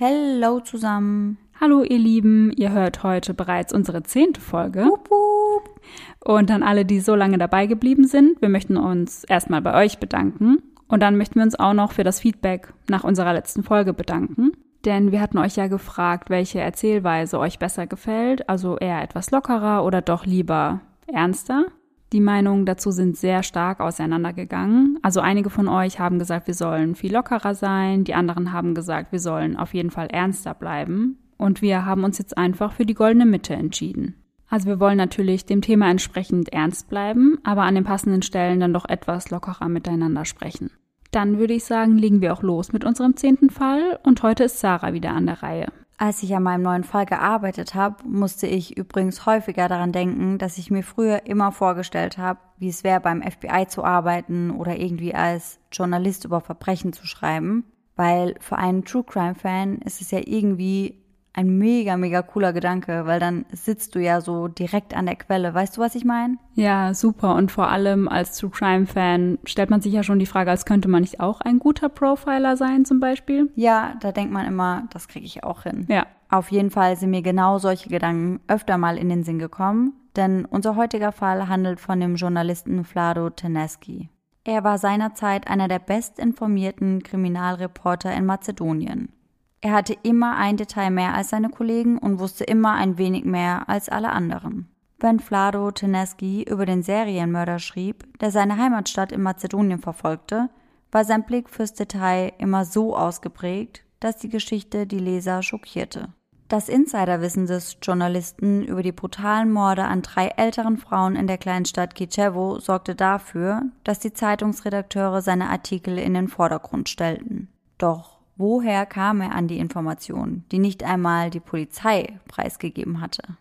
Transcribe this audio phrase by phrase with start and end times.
[0.00, 1.38] Hello zusammen.
[1.60, 4.84] Hallo ihr Lieben, ihr hört heute bereits unsere zehnte Folge.
[4.84, 5.80] Wup, wup.
[6.24, 9.98] Und an alle, die so lange dabei geblieben sind, wir möchten uns erstmal bei euch
[9.98, 10.62] bedanken.
[10.86, 14.52] Und dann möchten wir uns auch noch für das Feedback nach unserer letzten Folge bedanken.
[14.84, 19.84] Denn wir hatten euch ja gefragt, welche Erzählweise euch besser gefällt, also eher etwas lockerer
[19.84, 21.64] oder doch lieber ernster.
[22.12, 24.98] Die Meinungen dazu sind sehr stark auseinandergegangen.
[25.02, 29.12] Also einige von euch haben gesagt, wir sollen viel lockerer sein, die anderen haben gesagt,
[29.12, 31.18] wir sollen auf jeden Fall ernster bleiben.
[31.36, 34.14] Und wir haben uns jetzt einfach für die goldene Mitte entschieden.
[34.48, 38.72] Also wir wollen natürlich dem Thema entsprechend ernst bleiben, aber an den passenden Stellen dann
[38.72, 40.70] doch etwas lockerer miteinander sprechen.
[41.10, 44.60] Dann würde ich sagen, legen wir auch los mit unserem zehnten Fall und heute ist
[44.60, 45.68] Sarah wieder an der Reihe.
[46.00, 50.56] Als ich an meinem neuen Fall gearbeitet habe, musste ich übrigens häufiger daran denken, dass
[50.56, 55.12] ich mir früher immer vorgestellt habe, wie es wäre, beim FBI zu arbeiten oder irgendwie
[55.12, 57.64] als Journalist über Verbrechen zu schreiben.
[57.96, 61.02] Weil für einen True Crime Fan ist es ja irgendwie
[61.38, 65.54] ein mega, mega cooler Gedanke, weil dann sitzt du ja so direkt an der Quelle.
[65.54, 66.36] Weißt du, was ich meine?
[66.54, 67.36] Ja, super.
[67.36, 70.64] Und vor allem als True Crime Fan stellt man sich ja schon die Frage, als
[70.64, 73.52] könnte man nicht auch ein guter Profiler sein, zum Beispiel?
[73.54, 75.86] Ja, da denkt man immer, das kriege ich auch hin.
[75.88, 76.06] Ja.
[76.28, 80.44] Auf jeden Fall sind mir genau solche Gedanken öfter mal in den Sinn gekommen, denn
[80.44, 84.10] unser heutiger Fall handelt von dem Journalisten Vlado Teneski.
[84.42, 89.12] Er war seinerzeit einer der bestinformierten Kriminalreporter in Mazedonien.
[89.60, 93.68] Er hatte immer ein Detail mehr als seine Kollegen und wusste immer ein wenig mehr
[93.68, 94.68] als alle anderen.
[95.00, 100.48] Wenn Vlado Teneski über den Serienmörder schrieb, der seine Heimatstadt in Mazedonien verfolgte,
[100.90, 106.08] war sein Blick fürs Detail immer so ausgeprägt, dass die Geschichte die Leser schockierte.
[106.48, 111.66] Das Insiderwissen des Journalisten über die brutalen Morde an drei älteren Frauen in der kleinen
[111.66, 117.48] Stadt Kicevo sorgte dafür, dass die Zeitungsredakteure seine Artikel in den Vordergrund stellten.
[117.76, 123.36] Doch Woher kam er an die Informationen, die nicht einmal die Polizei preisgegeben hatte?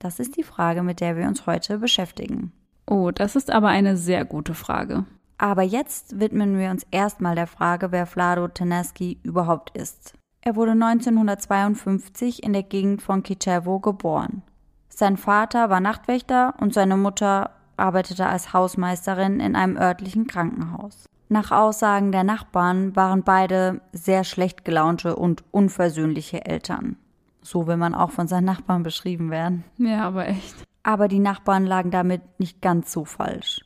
[0.00, 2.50] Das ist die Frage, mit der wir uns heute beschäftigen.
[2.88, 5.04] Oh, das ist aber eine sehr gute Frage.
[5.38, 10.14] Aber jetzt widmen wir uns erstmal der Frage, wer Vlado Teneski überhaupt ist.
[10.40, 14.42] Er wurde 1952 in der Gegend von Kicevo geboren.
[14.88, 21.09] Sein Vater war Nachtwächter und seine Mutter arbeitete als Hausmeisterin in einem örtlichen Krankenhaus.
[21.32, 26.96] Nach Aussagen der Nachbarn waren beide sehr schlecht gelaunte und unversöhnliche Eltern.
[27.40, 29.62] So will man auch von seinen Nachbarn beschrieben werden.
[29.78, 30.56] Ja, aber echt.
[30.82, 33.60] Aber die Nachbarn lagen damit nicht ganz so falsch.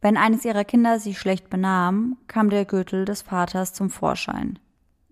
[0.00, 4.58] Wenn eines ihrer Kinder sich schlecht benahm, kam der Gürtel des Vaters zum Vorschein.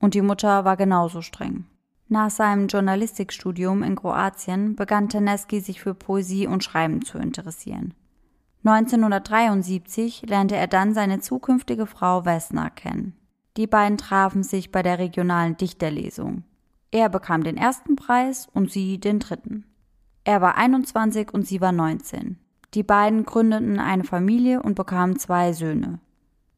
[0.01, 1.67] Und die Mutter war genauso streng.
[2.09, 7.95] Nach seinem Journalistikstudium in Kroatien begann Teneski sich für Poesie und Schreiben zu interessieren.
[8.65, 13.15] 1973 lernte er dann seine zukünftige Frau Vesna kennen.
[13.57, 16.45] Die beiden trafen sich bei der regionalen Dichterlesung.
[16.93, 19.65] Er bekam den ersten Preis und sie den dritten.
[20.25, 22.39] Er war 21 und sie war 19.
[22.75, 25.99] Die beiden gründeten eine Familie und bekamen zwei Söhne.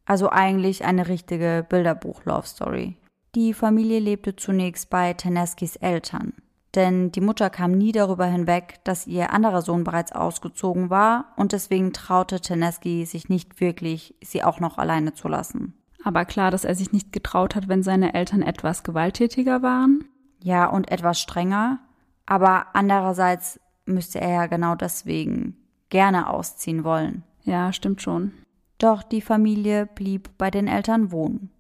[0.05, 2.97] Also eigentlich eine richtige Bilderbuch-Love-Story.
[3.35, 6.35] Die Familie lebte zunächst bei Teneskis Eltern
[6.75, 11.53] denn die Mutter kam nie darüber hinweg, dass ihr anderer Sohn bereits ausgezogen war und
[11.53, 15.75] deswegen traute Teneski sich nicht wirklich, sie auch noch alleine zu lassen.
[16.05, 20.05] Aber klar, dass er sich nicht getraut hat, wenn seine Eltern etwas gewalttätiger waren?
[20.43, 21.79] Ja, und etwas strenger.
[22.27, 25.57] Aber andererseits müsste er ja genau deswegen
[25.89, 27.23] gerne ausziehen wollen.
[27.43, 28.33] Ja, stimmt schon.
[28.79, 31.51] Doch die Familie blieb bei den Eltern wohnen.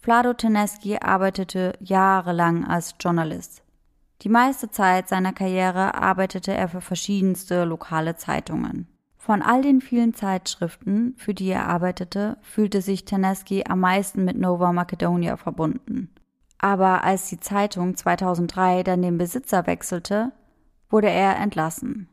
[0.00, 3.62] Vlado Teneski arbeitete jahrelang als Journalist.
[4.22, 8.88] Die meiste Zeit seiner Karriere arbeitete er für verschiedenste lokale Zeitungen.
[9.16, 14.36] Von all den vielen Zeitschriften, für die er arbeitete, fühlte sich Teneski am meisten mit
[14.36, 16.10] Nova Macedonia verbunden.
[16.58, 20.32] Aber als die Zeitung 2003 dann den Besitzer wechselte,
[20.90, 22.08] wurde er entlassen.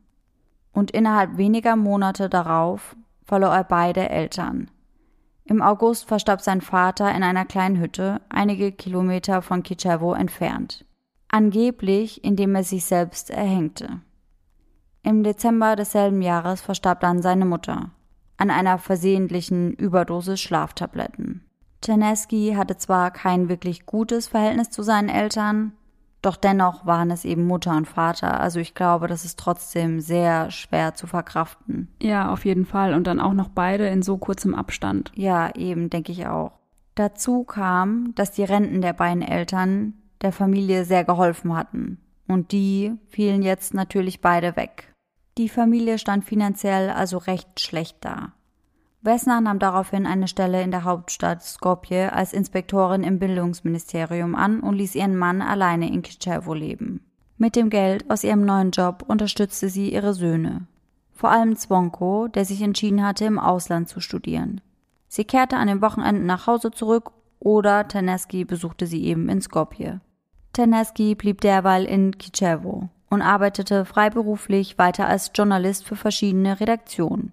[0.74, 4.70] Und innerhalb weniger Monate darauf verlor er beide Eltern.
[5.46, 10.86] Im August verstarb sein Vater in einer kleinen Hütte, einige Kilometer von Kichevo entfernt
[11.30, 14.02] angeblich indem er sich selbst erhängte.
[15.04, 17.92] Im Dezember desselben Jahres verstarb dann seine Mutter
[18.38, 21.46] an einer versehentlichen Überdosis Schlaftabletten.
[21.82, 25.74] Czerneski hatte zwar kein wirklich gutes Verhältnis zu seinen Eltern,
[26.22, 28.40] doch dennoch waren es eben Mutter und Vater.
[28.40, 31.90] Also ich glaube, das ist trotzdem sehr schwer zu verkraften.
[32.02, 32.96] Ja, auf jeden Fall.
[32.96, 35.12] Und dann auch noch beide in so kurzem Abstand.
[35.14, 36.54] Ja, eben, denke ich auch.
[36.96, 42.00] Dazu kam, dass die Renten der beiden Eltern der Familie sehr geholfen hatten.
[42.28, 44.94] Und die fielen jetzt natürlich beide weg.
[45.38, 48.34] Die Familie stand finanziell also recht schlecht da.
[49.02, 54.76] Vesna nahm daraufhin eine Stelle in der Hauptstadt Skopje als Inspektorin im Bildungsministerium an und
[54.76, 57.02] ließ ihren Mann alleine in Kichevo leben.
[57.38, 60.66] Mit dem Geld aus ihrem neuen Job unterstützte sie ihre Söhne.
[61.14, 64.62] Vor allem Zwonko, der sich entschieden hatte, im Ausland zu studieren.
[65.08, 70.02] Sie kehrte an den Wochenenden nach Hause zurück oder Terneski besuchte sie eben in Skopje.
[70.54, 77.32] Terneski blieb derweil in Kichevo und arbeitete freiberuflich weiter als Journalist für verschiedene Redaktionen.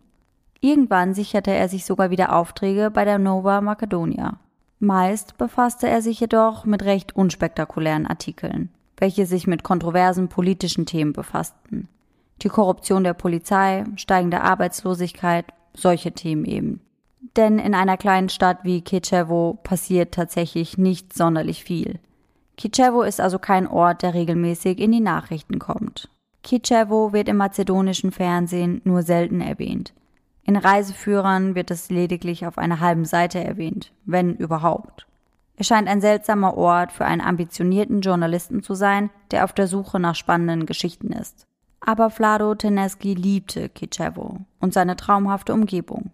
[0.60, 4.38] Irgendwann sicherte er sich sogar wieder Aufträge bei der Nova Macedonia.
[4.78, 11.12] Meist befasste er sich jedoch mit recht unspektakulären Artikeln, welche sich mit kontroversen politischen Themen
[11.12, 11.88] befassten.
[12.42, 16.80] Die Korruption der Polizei, steigende Arbeitslosigkeit, solche Themen eben.
[17.36, 21.98] Denn in einer kleinen Stadt wie Kichevo passiert tatsächlich nicht sonderlich viel.
[22.56, 26.10] Kichevo ist also kein Ort, der regelmäßig in die Nachrichten kommt.
[26.42, 29.94] Kichevo wird im mazedonischen Fernsehen nur selten erwähnt.
[30.44, 35.06] In Reiseführern wird es lediglich auf einer halben Seite erwähnt, wenn überhaupt.
[35.56, 40.00] Es scheint ein seltsamer Ort für einen ambitionierten Journalisten zu sein, der auf der Suche
[40.00, 41.46] nach spannenden Geschichten ist.
[41.80, 46.10] Aber Vlado Teneski liebte Kichevo und seine traumhafte Umgebung.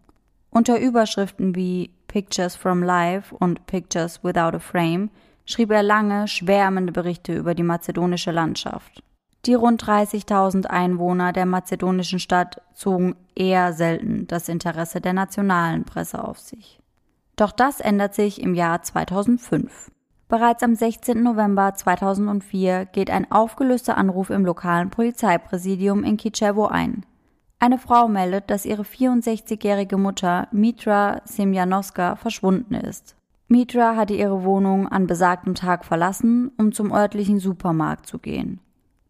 [0.59, 5.09] Unter Überschriften wie Pictures from Life und Pictures Without a Frame
[5.47, 9.05] schrieb er lange, schwärmende Berichte über die mazedonische Landschaft.
[9.47, 16.25] Die rund 30.000 Einwohner der mazedonischen Stadt zogen eher selten das Interesse der nationalen Presse
[16.25, 16.81] auf sich.
[17.37, 19.93] Doch das ändert sich im Jahr 2005.
[20.29, 21.23] Bereits am 16.
[21.23, 27.07] November 2004 geht ein aufgelöster Anruf im lokalen Polizeipräsidium in Kichevo ein.
[27.61, 33.17] Eine Frau meldet, dass ihre 64-jährige Mutter Mitra Semjanowska verschwunden ist.
[33.49, 38.61] Mitra hatte ihre Wohnung an besagtem Tag verlassen, um zum örtlichen Supermarkt zu gehen.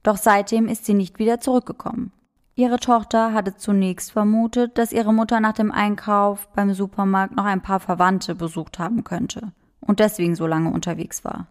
[0.02, 2.12] Doch seitdem ist sie nicht wieder zurückgekommen.
[2.54, 7.60] Ihre Tochter hatte zunächst vermutet, dass ihre Mutter nach dem Einkauf beim Supermarkt noch ein
[7.60, 11.46] paar Verwandte besucht haben könnte und deswegen so lange unterwegs war.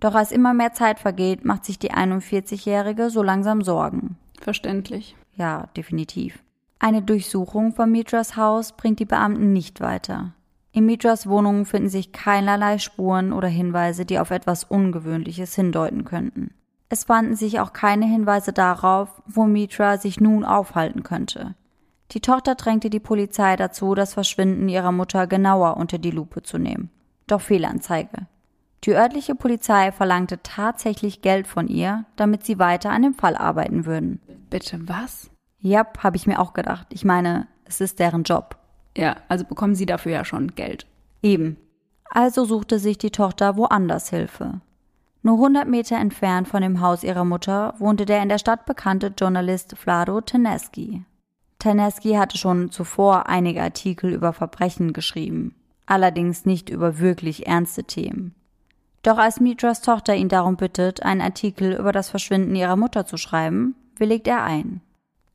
[0.00, 4.16] Doch als immer mehr Zeit vergeht, macht sich die 41-Jährige so langsam Sorgen.
[4.40, 5.14] Verständlich.
[5.40, 6.44] Ja, definitiv.
[6.78, 10.34] Eine Durchsuchung von Mitras Haus bringt die Beamten nicht weiter.
[10.70, 16.50] In Mitras Wohnung finden sich keinerlei Spuren oder Hinweise, die auf etwas Ungewöhnliches hindeuten könnten.
[16.90, 21.54] Es fanden sich auch keine Hinweise darauf, wo Mitra sich nun aufhalten könnte.
[22.10, 26.58] Die Tochter drängte die Polizei dazu, das Verschwinden ihrer Mutter genauer unter die Lupe zu
[26.58, 26.90] nehmen.
[27.26, 28.26] Doch Fehlanzeige.
[28.84, 33.86] Die örtliche Polizei verlangte tatsächlich Geld von ihr, damit sie weiter an dem Fall arbeiten
[33.86, 34.20] würden.
[34.50, 35.30] Bitte was?
[35.60, 36.88] Ja, habe ich mir auch gedacht.
[36.90, 38.56] Ich meine, es ist deren Job.
[38.96, 40.86] Ja, also bekommen sie dafür ja schon Geld.
[41.22, 41.56] Eben.
[42.10, 44.60] Also suchte sich die Tochter woanders Hilfe.
[45.22, 49.12] Nur 100 Meter entfernt von dem Haus ihrer Mutter wohnte der in der Stadt bekannte
[49.16, 51.04] Journalist Vlado Teneski.
[51.58, 55.54] Teneski hatte schon zuvor einige Artikel über Verbrechen geschrieben,
[55.84, 58.34] allerdings nicht über wirklich ernste Themen.
[59.02, 63.18] Doch als Mitras Tochter ihn darum bittet, einen Artikel über das Verschwinden ihrer Mutter zu
[63.18, 64.80] schreiben, willigt er ein.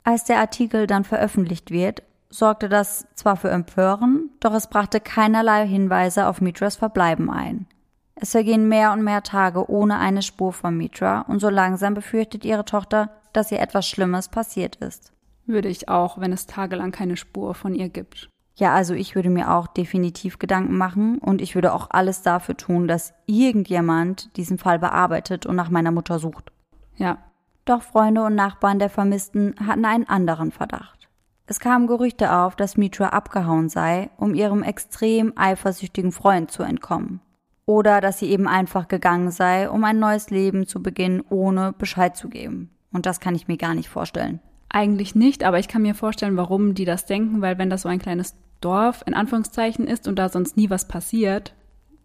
[0.04, 5.66] Als der Artikel dann veröffentlicht wird, sorgte das zwar für Empören, doch es brachte keinerlei
[5.66, 7.66] Hinweise auf Mitras Verbleiben ein.
[8.14, 12.44] Es vergehen mehr und mehr Tage ohne eine Spur von Mitra und so langsam befürchtet
[12.44, 15.12] ihre Tochter, dass ihr etwas Schlimmes passiert ist.
[15.44, 18.30] Würde ich auch, wenn es tagelang keine Spur von ihr gibt.
[18.54, 22.56] Ja, also ich würde mir auch definitiv Gedanken machen und ich würde auch alles dafür
[22.56, 26.50] tun, dass irgendjemand diesen Fall bearbeitet und nach meiner Mutter sucht.
[26.96, 27.18] Ja.
[27.66, 31.08] Doch Freunde und Nachbarn der Vermissten hatten einen anderen Verdacht.
[31.46, 37.20] Es kamen Gerüchte auf, dass Mitra abgehauen sei, um ihrem extrem eifersüchtigen Freund zu entkommen
[37.66, 42.16] oder dass sie eben einfach gegangen sei, um ein neues Leben zu beginnen, ohne Bescheid
[42.16, 42.70] zu geben.
[42.92, 44.40] Und das kann ich mir gar nicht vorstellen.
[44.68, 47.88] Eigentlich nicht, aber ich kann mir vorstellen, warum die das denken, weil wenn das so
[47.88, 51.54] ein kleines Dorf in Anführungszeichen ist und da sonst nie was passiert,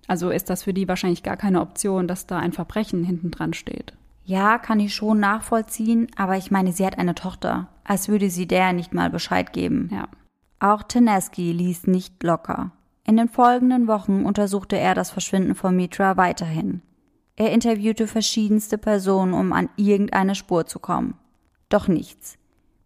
[0.08, 3.53] also ist das für die wahrscheinlich gar keine Option, dass da ein Verbrechen hinten dran
[3.53, 3.94] steht.
[4.24, 8.48] Ja, kann ich schon nachvollziehen, aber ich meine, sie hat eine Tochter, als würde sie
[8.48, 9.90] der nicht mal Bescheid geben.
[9.92, 10.08] Ja.
[10.60, 12.72] Auch Teneski ließ nicht locker.
[13.06, 16.82] In den folgenden Wochen untersuchte er das Verschwinden von Mitra weiterhin.
[17.36, 21.16] Er interviewte verschiedenste Personen, um an irgendeine Spur zu kommen.
[21.70, 22.38] Doch nichts.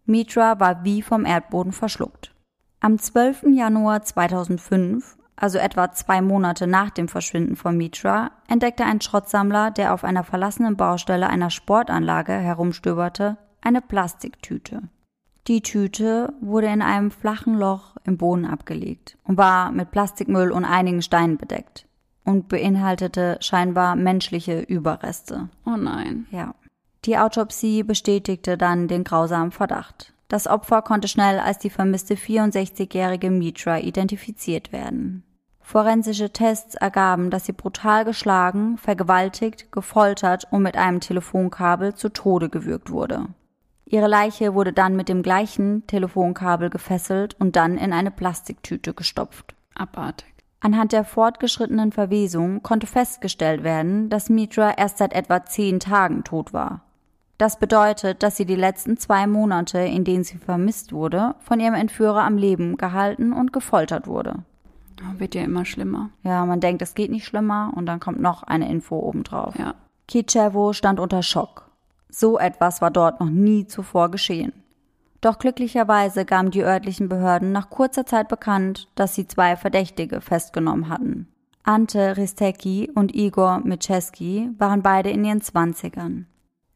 [0.06, 2.34] Mitra war wie vom Erdboden verschluckt.
[2.80, 3.46] Am 12.
[3.54, 9.92] Januar 2005, also etwa zwei Monate nach dem Verschwinden von Mitra, entdeckte ein Schrottsammler, der
[9.94, 14.82] auf einer verlassenen Baustelle einer Sportanlage herumstöberte, eine Plastiktüte.
[15.46, 20.64] Die Tüte wurde in einem flachen Loch im Boden abgelegt und war mit Plastikmüll und
[20.64, 21.86] einigen Steinen bedeckt
[22.24, 25.48] und beinhaltete scheinbar menschliche Überreste.
[25.64, 26.26] Oh nein.
[26.32, 26.54] Ja.
[27.04, 30.12] Die Autopsie bestätigte dann den grausamen Verdacht.
[30.28, 35.22] Das Opfer konnte schnell als die vermisste 64-jährige Mitra identifiziert werden.
[35.68, 42.48] Forensische Tests ergaben, dass sie brutal geschlagen, vergewaltigt, gefoltert und mit einem Telefonkabel zu Tode
[42.48, 43.26] gewürgt wurde.
[43.84, 49.56] Ihre Leiche wurde dann mit dem gleichen Telefonkabel gefesselt und dann in eine Plastiktüte gestopft.
[49.74, 50.32] Abartig.
[50.60, 56.52] Anhand der fortgeschrittenen Verwesung konnte festgestellt werden, dass Mitra erst seit etwa zehn Tagen tot
[56.52, 56.82] war.
[57.38, 61.74] Das bedeutet, dass sie die letzten zwei Monate, in denen sie vermisst wurde, von ihrem
[61.74, 64.44] Entführer am Leben gehalten und gefoltert wurde.
[65.18, 66.10] Wird ja immer schlimmer.
[66.22, 69.58] Ja, man denkt, es geht nicht schlimmer und dann kommt noch eine Info obendrauf.
[69.58, 69.74] Ja.
[70.08, 71.70] Kichevo stand unter Schock.
[72.08, 74.52] So etwas war dort noch nie zuvor geschehen.
[75.20, 80.88] Doch glücklicherweise gaben die örtlichen Behörden nach kurzer Zeit bekannt, dass sie zwei Verdächtige festgenommen
[80.88, 81.28] hatten.
[81.64, 86.26] Ante Ristecki und Igor Micheski waren beide in ihren Zwanzigern.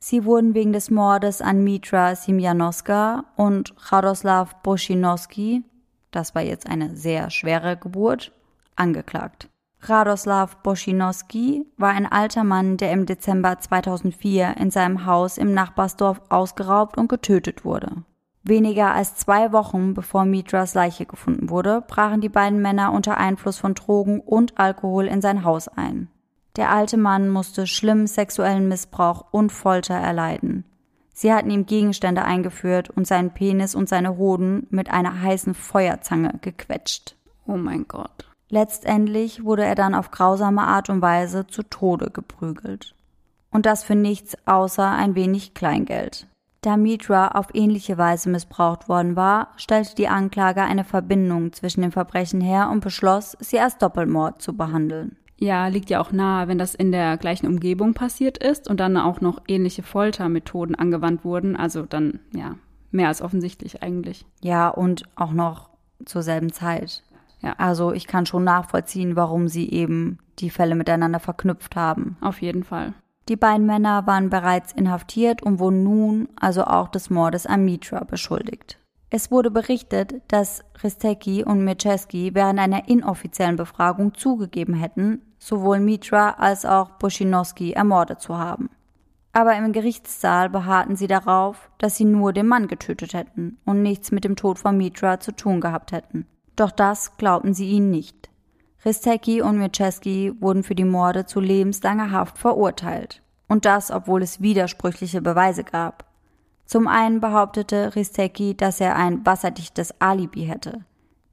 [0.00, 5.62] Sie wurden wegen des Mordes an Mitra Simjanowska und Radoslav Boschinowski,
[6.10, 8.32] das war jetzt eine sehr schwere Geburt,
[8.76, 9.48] angeklagt.
[9.82, 16.20] Radoslav Boschinowski war ein alter Mann, der im Dezember 2004 in seinem Haus im Nachbarsdorf
[16.28, 18.04] ausgeraubt und getötet wurde.
[18.42, 23.58] Weniger als zwei Wochen bevor Mitras Leiche gefunden wurde, brachen die beiden Männer unter Einfluss
[23.58, 26.08] von Drogen und Alkohol in sein Haus ein.
[26.56, 30.64] Der alte Mann musste schlimmen sexuellen Missbrauch und Folter erleiden.
[31.20, 36.38] Sie hatten ihm Gegenstände eingeführt und seinen Penis und seine Hoden mit einer heißen Feuerzange
[36.40, 37.14] gequetscht.
[37.46, 38.30] Oh mein Gott.
[38.48, 42.94] Letztendlich wurde er dann auf grausame Art und Weise zu Tode geprügelt.
[43.50, 46.26] Und das für nichts außer ein wenig Kleingeld.
[46.62, 51.92] Da Mitra auf ähnliche Weise missbraucht worden war, stellte die Anklage eine Verbindung zwischen den
[51.92, 55.18] Verbrechen her und beschloss, sie als Doppelmord zu behandeln.
[55.40, 58.98] Ja, liegt ja auch nahe, wenn das in der gleichen Umgebung passiert ist und dann
[58.98, 61.56] auch noch ähnliche Foltermethoden angewandt wurden.
[61.56, 62.56] Also dann, ja,
[62.90, 64.26] mehr als offensichtlich eigentlich.
[64.42, 65.70] Ja, und auch noch
[66.04, 67.02] zur selben Zeit.
[67.40, 67.54] Ja.
[67.56, 72.18] Also ich kann schon nachvollziehen, warum sie eben die Fälle miteinander verknüpft haben.
[72.20, 72.92] Auf jeden Fall.
[73.30, 78.04] Die beiden Männer waren bereits inhaftiert und wurden nun also auch des Mordes an Mitra
[78.04, 78.78] beschuldigt.
[79.08, 86.36] Es wurde berichtet, dass Ristecki und Mirczewski während einer inoffiziellen Befragung zugegeben hätten, sowohl Mitra
[86.38, 88.70] als auch Buschinowski ermordet zu haben.
[89.32, 94.12] Aber im Gerichtssaal beharrten sie darauf, dass sie nur den Mann getötet hätten und nichts
[94.12, 96.26] mit dem Tod von Mitra zu tun gehabt hätten.
[96.56, 98.28] Doch das glaubten sie ihnen nicht.
[98.84, 103.22] Ristecki und Mirczewski wurden für die Morde zu lebenslanger Haft verurteilt.
[103.46, 106.04] Und das, obwohl es widersprüchliche Beweise gab.
[106.64, 110.84] Zum einen behauptete Ristecki, dass er ein wasserdichtes Alibi hätte.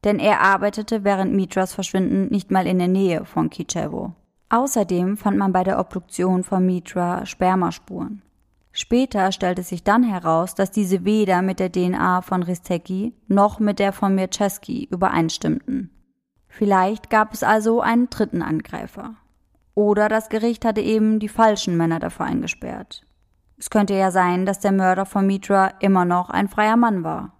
[0.03, 4.13] Denn er arbeitete während Mitras Verschwinden nicht mal in der Nähe von Kichevo.
[4.49, 8.21] Außerdem fand man bei der Obduktion von Mitra Spermaspuren.
[8.71, 13.79] Später stellte sich dann heraus, dass diese weder mit der DNA von Ristecki noch mit
[13.79, 15.89] der von Mirczewski übereinstimmten.
[16.47, 19.15] Vielleicht gab es also einen dritten Angreifer.
[19.73, 23.03] Oder das Gericht hatte eben die falschen Männer dafür eingesperrt.
[23.57, 27.33] Es könnte ja sein, dass der Mörder von Mitra immer noch ein freier Mann war.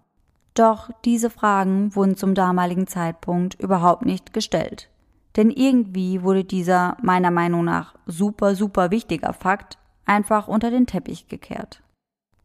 [0.58, 4.90] Doch diese Fragen wurden zum damaligen Zeitpunkt überhaupt nicht gestellt.
[5.36, 11.28] Denn irgendwie wurde dieser meiner Meinung nach super, super wichtiger Fakt einfach unter den Teppich
[11.28, 11.84] gekehrt.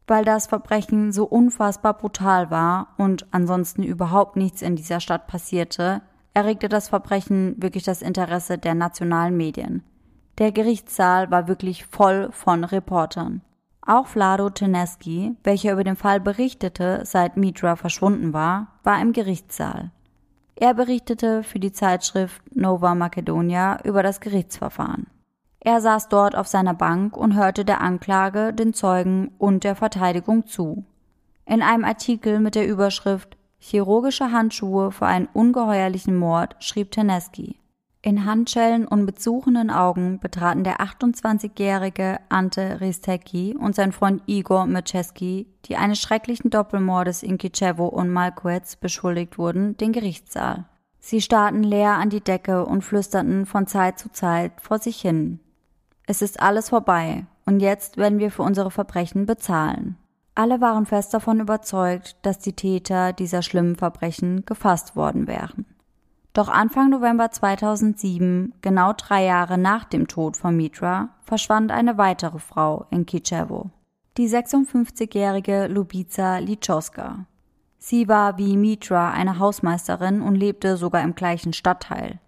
[0.06, 6.00] Weil das Verbrechen so unfassbar brutal war und ansonsten überhaupt nichts in dieser Stadt passierte,
[6.34, 9.82] erregte das Verbrechen wirklich das Interesse der nationalen Medien.
[10.38, 13.40] Der Gerichtssaal war wirklich voll von Reportern.
[13.86, 19.90] Auch Vlado Teneski, welcher über den Fall berichtete, seit Mitra verschwunden war, war im Gerichtssaal.
[20.56, 25.06] Er berichtete für die Zeitschrift Nova Macedonia über das Gerichtsverfahren.
[25.60, 30.46] Er saß dort auf seiner Bank und hörte der Anklage, den Zeugen und der Verteidigung
[30.46, 30.84] zu.
[31.44, 37.56] In einem Artikel mit der Überschrift Chirurgische Handschuhe für einen ungeheuerlichen Mord schrieb Teneski.
[38.06, 44.66] In Handschellen und mit suchenden Augen betraten der 28-jährige Ante Ristecki und sein Freund Igor
[44.66, 50.66] Mirczewski, die eines schrecklichen Doppelmordes in Kicevo und Malkuetz beschuldigt wurden, den Gerichtssaal.
[51.00, 55.40] Sie starrten leer an die Decke und flüsterten von Zeit zu Zeit vor sich hin.
[56.06, 59.96] Es ist alles vorbei, und jetzt werden wir für unsere Verbrechen bezahlen.
[60.34, 65.64] Alle waren fest davon überzeugt, dass die Täter dieser schlimmen Verbrechen gefasst worden wären.
[66.34, 72.40] Doch Anfang November 2007, genau drei Jahre nach dem Tod von Mitra, verschwand eine weitere
[72.40, 73.70] Frau in Kichevo.
[74.16, 77.26] Die 56-jährige Lubica Lichowska.
[77.78, 82.18] Sie war wie Mitra eine Hausmeisterin und lebte sogar im gleichen Stadtteil.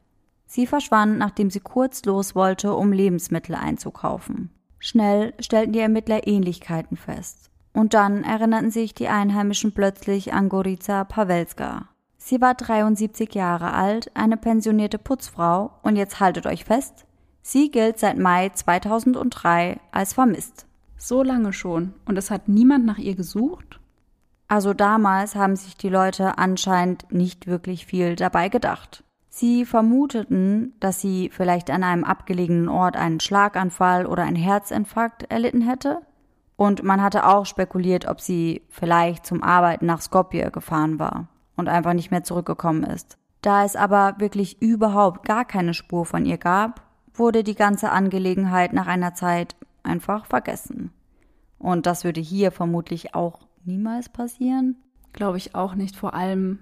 [0.47, 4.51] Sie verschwand, nachdem sie kurz los wollte, um Lebensmittel einzukaufen.
[4.79, 7.51] Schnell stellten die Ermittler Ähnlichkeiten fest.
[7.73, 11.89] Und dann erinnerten sich die Einheimischen plötzlich an Gorica Pawelska.
[12.29, 17.07] Sie war 73 Jahre alt, eine pensionierte Putzfrau und jetzt haltet euch fest,
[17.41, 20.67] sie gilt seit Mai 2003 als vermisst.
[20.97, 23.79] So lange schon und es hat niemand nach ihr gesucht?
[24.49, 29.05] Also damals haben sich die Leute anscheinend nicht wirklich viel dabei gedacht.
[29.29, 35.61] Sie vermuteten, dass sie vielleicht an einem abgelegenen Ort einen Schlaganfall oder einen Herzinfarkt erlitten
[35.61, 36.01] hätte,
[36.57, 41.69] und man hatte auch spekuliert, ob sie vielleicht zum Arbeiten nach Skopje gefahren war und
[41.69, 43.19] einfach nicht mehr zurückgekommen ist.
[43.43, 46.83] Da es aber wirklich überhaupt gar keine Spur von ihr gab,
[47.15, 50.91] wurde die ganze Angelegenheit nach einer Zeit einfach vergessen.
[51.59, 54.77] Und das würde hier vermutlich auch niemals passieren.
[55.13, 55.97] Glaube ich auch nicht.
[55.97, 56.59] Vor allem,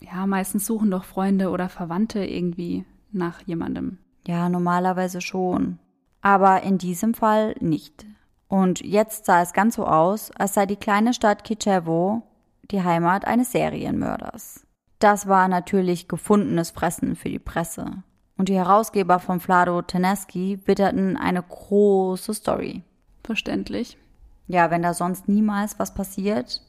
[0.00, 3.98] ja, meistens suchen doch Freunde oder Verwandte irgendwie nach jemandem.
[4.26, 5.78] Ja, normalerweise schon.
[6.20, 8.06] Aber in diesem Fall nicht.
[8.48, 12.22] Und jetzt sah es ganz so aus, als sei die kleine Stadt Kichevo
[12.70, 14.66] die Heimat eines Serienmörders.
[14.98, 18.02] Das war natürlich gefundenes Fressen für die Presse.
[18.38, 22.82] Und die Herausgeber von Flado Teneski witterten eine große Story.
[23.24, 23.98] Verständlich.
[24.46, 26.62] Ja, wenn da sonst niemals was passiert,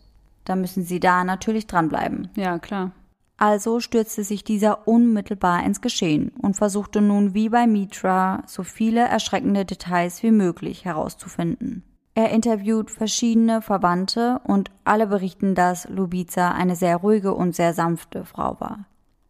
[0.46, 2.30] dann müssen sie da natürlich dranbleiben.
[2.36, 2.92] Ja, klar.
[3.38, 9.02] Also stürzte sich dieser unmittelbar ins Geschehen und versuchte nun wie bei Mitra so viele
[9.02, 11.84] erschreckende Details wie möglich herauszufinden.
[12.18, 18.26] Er interviewt verschiedene Verwandte und alle berichten, dass Lubica eine sehr ruhige und sehr sanfte
[18.26, 18.86] Frau war.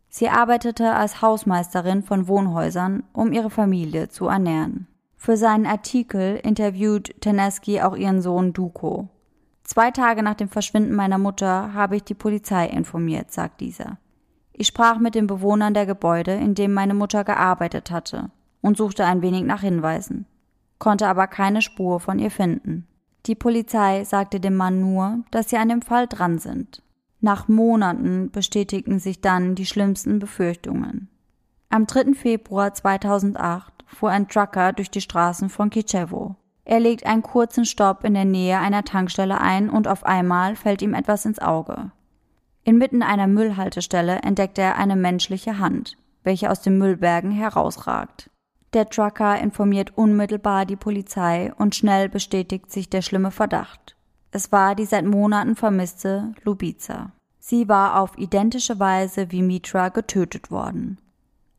[0.08, 4.88] Sie arbeitete als Hausmeisterin von Wohnhäusern, um ihre Familie zu ernähren.
[5.18, 9.10] Für seinen Artikel interviewt Teneski auch ihren Sohn Duko.
[9.66, 13.98] Zwei Tage nach dem Verschwinden meiner Mutter habe ich die Polizei informiert, sagt dieser.
[14.54, 19.04] Ich sprach mit den Bewohnern der Gebäude, in dem meine Mutter gearbeitet hatte, und suchte
[19.04, 20.26] ein wenig nach Hinweisen,
[20.80, 22.88] konnte aber keine Spur von ihr finden.
[23.26, 26.82] Die Polizei sagte dem Mann nur, dass sie an dem Fall dran sind.
[27.20, 31.10] Nach Monaten bestätigten sich dann die schlimmsten Befürchtungen.
[31.70, 32.14] Am 3.
[32.14, 36.36] Februar 2008 fuhr ein Trucker durch die Straßen von Kichevo.
[36.64, 40.82] Er legt einen kurzen Stopp in der Nähe einer Tankstelle ein und auf einmal fällt
[40.82, 41.92] ihm etwas ins Auge.
[42.64, 48.30] Inmitten einer Müllhaltestelle entdeckt er eine menschliche Hand, welche aus den Müllbergen herausragt.
[48.74, 53.96] Der Trucker informiert unmittelbar die Polizei und schnell bestätigt sich der schlimme Verdacht.
[54.32, 57.12] Es war die seit Monaten vermisste Lubica.
[57.40, 60.98] Sie war auf identische Weise wie Mitra getötet worden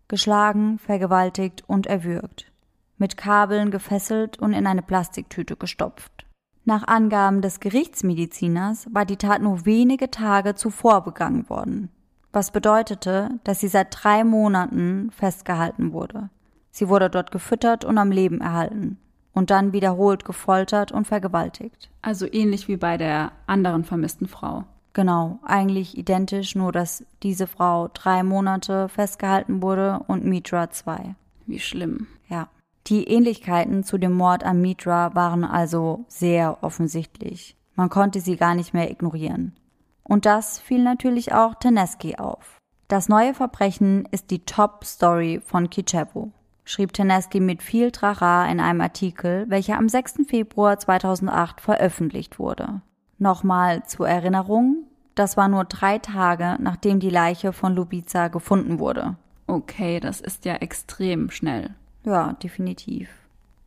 [0.09, 2.51] geschlagen, vergewaltigt und erwürgt,
[2.97, 6.27] mit Kabeln gefesselt und in eine Plastiktüte gestopft.
[6.65, 11.91] Nach Angaben des Gerichtsmediziners war die Tat nur wenige Tage zuvor begangen worden,
[12.33, 16.31] was bedeutete, dass sie seit drei Monaten festgehalten wurde.
[16.79, 18.99] Sie wurde dort gefüttert und am Leben erhalten
[19.33, 21.91] und dann wiederholt gefoltert und vergewaltigt.
[22.03, 24.63] Also ähnlich wie bei der anderen vermissten Frau.
[24.93, 31.17] Genau, eigentlich identisch, nur dass diese Frau drei Monate festgehalten wurde und Mitra zwei.
[31.47, 32.07] Wie schlimm.
[32.29, 32.47] Ja.
[32.87, 37.57] Die Ähnlichkeiten zu dem Mord an Mitra waren also sehr offensichtlich.
[37.75, 39.57] Man konnte sie gar nicht mehr ignorieren.
[40.05, 42.59] Und das fiel natürlich auch Teneski auf.
[42.87, 46.33] Das neue Verbrechen ist die Top-Story von Kichevo,
[46.69, 50.27] schrieb Teneski mit viel Trara in einem Artikel, welcher am 6.
[50.29, 52.83] Februar 2008 veröffentlicht wurde.
[53.19, 59.17] Nochmal zur Erinnerung, das war nur drei Tage, nachdem die Leiche von Lubica gefunden wurde.
[59.47, 61.75] Okay, das ist ja extrem schnell.
[62.05, 63.09] Ja, definitiv.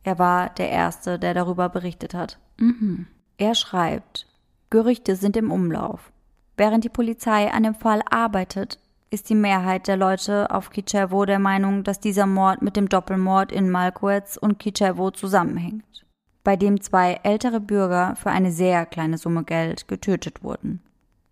[0.04, 2.38] Er war der Erste, der darüber berichtet hat.
[2.56, 3.06] Mhm.
[3.36, 4.28] Er schreibt,
[4.70, 6.12] Gerüchte sind im Umlauf.
[6.56, 8.78] Während die Polizei an dem Fall arbeitet,
[9.12, 13.52] ist die Mehrheit der Leute auf Kichevo der Meinung, dass dieser Mord mit dem Doppelmord
[13.52, 16.06] in Malkoetz und Kichevo zusammenhängt,
[16.42, 20.80] bei dem zwei ältere Bürger für eine sehr kleine Summe Geld getötet wurden.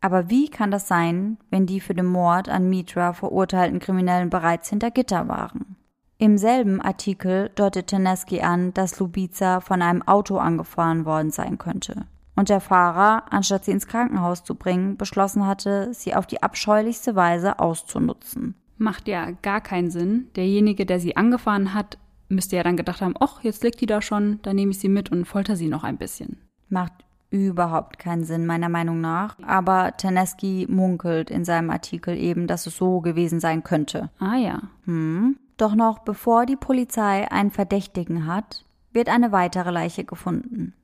[0.02, 4.68] Aber wie kann das sein, wenn die für den Mord an Mitra verurteilten Kriminellen bereits
[4.68, 5.76] hinter Gitter waren?
[6.18, 12.04] Im selben Artikel deutet Teneski an, dass Lubica von einem Auto angefahren worden sein könnte.
[12.36, 17.14] Und der Fahrer, anstatt sie ins Krankenhaus zu bringen, beschlossen hatte, sie auf die abscheulichste
[17.14, 18.54] Weise auszunutzen.
[18.78, 20.28] Macht ja gar keinen Sinn.
[20.36, 24.00] Derjenige, der sie angefahren hat, müsste ja dann gedacht haben, ach, jetzt liegt die da
[24.00, 26.38] schon, dann nehme ich sie mit und folter sie noch ein bisschen.
[26.68, 26.92] Macht
[27.30, 29.36] überhaupt keinen Sinn, meiner Meinung nach.
[29.42, 34.10] Aber Teneski munkelt in seinem Artikel eben, dass es so gewesen sein könnte.
[34.18, 34.62] Ah ja.
[34.84, 35.36] Hm.
[35.56, 40.74] Doch noch bevor die Polizei einen Verdächtigen hat, wird eine weitere Leiche gefunden.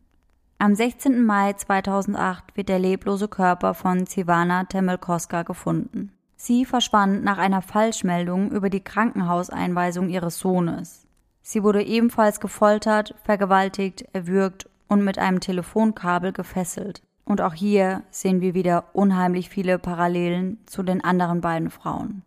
[0.58, 1.22] Am 16.
[1.22, 6.12] Mai 2008 wird der leblose Körper von Zivana Temelkoska gefunden.
[6.36, 11.06] Sie verschwand nach einer Falschmeldung über die Krankenhauseinweisung ihres Sohnes.
[11.42, 17.02] Sie wurde ebenfalls gefoltert, vergewaltigt, erwürgt und mit einem Telefonkabel gefesselt.
[17.26, 22.22] Und auch hier sehen wir wieder unheimlich viele Parallelen zu den anderen beiden Frauen.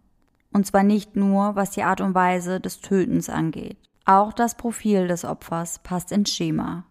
[0.54, 3.78] Und zwar nicht nur, was die Art und Weise des Tötens angeht.
[4.06, 6.86] Auch das Profil des Opfers passt ins Schema.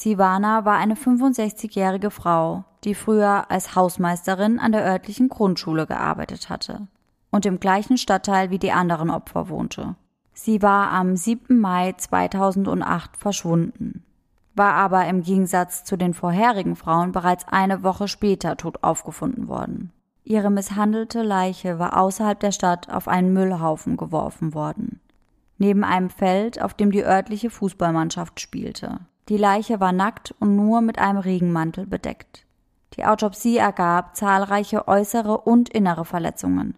[0.00, 6.88] Sivana war eine 65-jährige Frau, die früher als Hausmeisterin an der örtlichen Grundschule gearbeitet hatte
[7.30, 9.96] und im gleichen Stadtteil wie die anderen Opfer wohnte.
[10.32, 11.60] Sie war am 7.
[11.60, 14.02] Mai 2008 verschwunden,
[14.54, 19.92] war aber im Gegensatz zu den vorherigen Frauen bereits eine Woche später tot aufgefunden worden.
[20.24, 24.98] Ihre misshandelte Leiche war außerhalb der Stadt auf einen Müllhaufen geworfen worden,
[25.58, 29.00] neben einem Feld, auf dem die örtliche Fußballmannschaft spielte.
[29.30, 32.46] Die Leiche war nackt und nur mit einem Regenmantel bedeckt.
[32.94, 36.74] Die Autopsie ergab zahlreiche äußere und innere Verletzungen,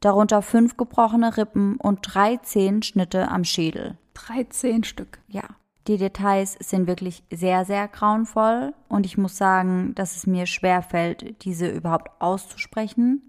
[0.00, 3.96] darunter fünf gebrochene Rippen und 13 Schnitte am Schädel.
[4.14, 5.20] 13 Stück.
[5.28, 5.44] Ja.
[5.86, 10.82] Die Details sind wirklich sehr, sehr grauenvoll und ich muss sagen, dass es mir schwer
[10.82, 13.22] fällt, diese überhaupt auszusprechen.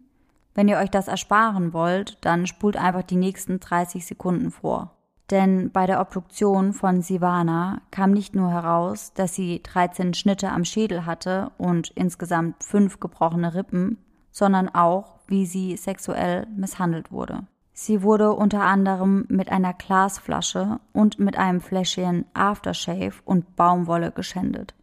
[0.55, 4.95] Wenn ihr euch das ersparen wollt, dann spult einfach die nächsten 30 Sekunden vor.
[5.33, 10.63] Denn bei der Obduktion von Sivana kam nicht nur heraus, dass sie 13 Schnitte am
[10.63, 13.97] Schädel hatte und insgesamt fünf gebrochene Rippen,
[14.29, 17.47] sondern auch, wie sie sexuell misshandelt wurde.
[17.71, 24.75] Sie wurde unter anderem mit einer Glasflasche und mit einem Fläschchen Aftershave und Baumwolle geschändet.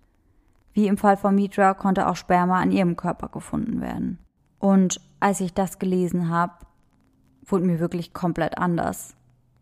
[0.72, 4.18] Wie im Fall von Mitra konnte auch Sperma an ihrem Körper gefunden werden.
[4.58, 6.54] Und als ich das gelesen habe,
[7.46, 9.14] wurde mir wirklich komplett anders.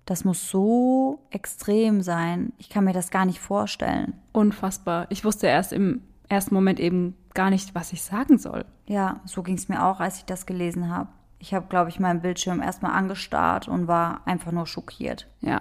[0.09, 2.55] Das muss so extrem sein.
[2.57, 4.15] Ich kann mir das gar nicht vorstellen.
[4.33, 5.05] Unfassbar.
[5.11, 8.65] Ich wusste erst im ersten Moment eben gar nicht, was ich sagen soll.
[8.87, 11.11] Ja, so ging es mir auch, als ich das gelesen habe.
[11.39, 15.29] Ich habe, glaube ich, meinen Bildschirm erstmal angestarrt und war einfach nur schockiert.
[15.41, 15.61] Ja.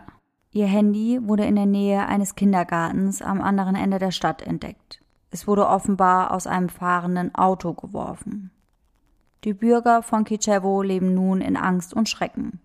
[0.52, 5.04] Ihr Handy wurde in der Nähe eines Kindergartens am anderen Ende der Stadt entdeckt.
[5.30, 8.52] Es wurde offenbar aus einem fahrenden Auto geworfen.
[9.44, 12.62] Die Bürger von Kichevo leben nun in Angst und Schrecken.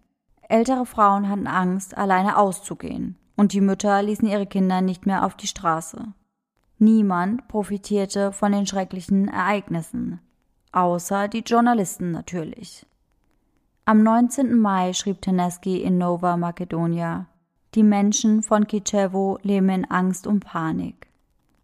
[0.53, 5.35] Ältere Frauen hatten Angst, alleine auszugehen, und die Mütter ließen ihre Kinder nicht mehr auf
[5.35, 6.13] die Straße.
[6.79, 10.21] Niemand profitierte von den schrecklichen Ereignissen,
[10.71, 12.85] außer die Journalisten natürlich.
[13.87, 14.59] Am 19.
[14.59, 17.29] Mai schrieb Teneski in Nova Makedonia,
[17.75, 21.09] die Menschen von Kichevo leben in Angst und Panik.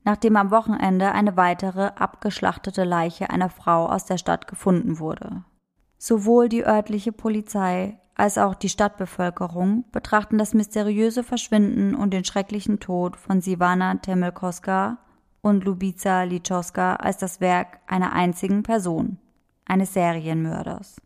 [0.05, 5.44] Nachdem am Wochenende eine weitere abgeschlachtete Leiche einer Frau aus der Stadt gefunden wurde.
[5.98, 12.81] Sowohl die örtliche Polizei als auch die Stadtbevölkerung betrachten das mysteriöse Verschwinden und den schrecklichen
[12.81, 14.99] Tod von Sivana Temelkoska
[15.41, 19.19] und Lubica Lichowska als das Werk einer einzigen Person,
[19.67, 21.01] eines Serienmörders.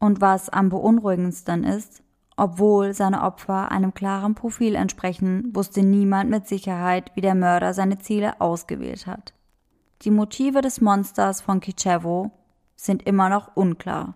[0.00, 2.02] Und was am beunruhigendsten ist,
[2.36, 8.00] obwohl seine Opfer einem klaren Profil entsprechen, wusste niemand mit Sicherheit, wie der Mörder seine
[8.00, 9.34] Ziele ausgewählt hat.
[10.02, 12.32] Die Motive des Monsters von Kichevo
[12.74, 14.14] sind immer noch unklar.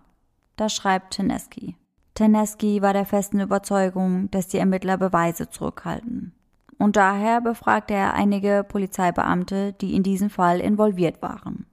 [0.57, 1.77] Das schreibt Teneski.
[2.13, 6.33] Teneski war der festen Überzeugung, dass die Ermittler Beweise zurückhalten.
[6.77, 11.67] Und daher befragte er einige Polizeibeamte, die in diesem Fall involviert waren.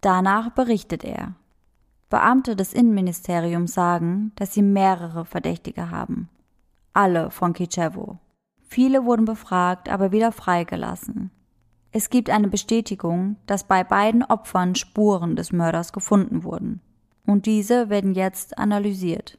[0.00, 1.34] Danach berichtet er.
[2.10, 6.28] Beamte des Innenministeriums sagen, dass sie mehrere Verdächtige haben.
[6.92, 8.18] Alle von Kichevo.
[8.60, 11.30] Viele wurden befragt, aber wieder freigelassen.
[11.90, 16.80] Es gibt eine Bestätigung, dass bei beiden Opfern Spuren des Mörders gefunden wurden.
[17.26, 19.38] Und diese werden jetzt analysiert.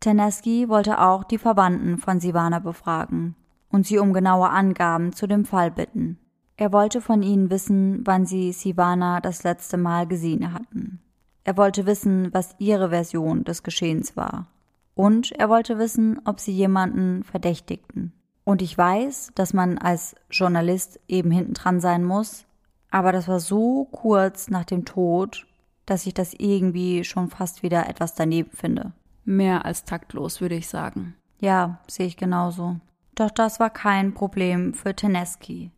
[0.00, 3.36] Teneski wollte auch die Verwandten von Sivana befragen
[3.68, 6.18] und sie um genaue Angaben zu dem Fall bitten.
[6.56, 11.00] Er wollte von ihnen wissen, wann sie Sivana das letzte Mal gesehen hatten.
[11.44, 14.46] Er wollte wissen, was ihre Version des Geschehens war.
[14.94, 18.12] Und er wollte wissen, ob sie jemanden verdächtigten.
[18.44, 22.46] Und ich weiß, dass man als Journalist eben hinten dran sein muss,
[22.90, 25.46] aber das war so kurz nach dem Tod,
[25.86, 28.92] dass ich das irgendwie schon fast wieder etwas daneben finde.
[29.24, 31.14] Mehr als taktlos, würde ich sagen.
[31.38, 32.76] Ja, sehe ich genauso.
[33.14, 35.70] Doch das war kein Problem für Teneski.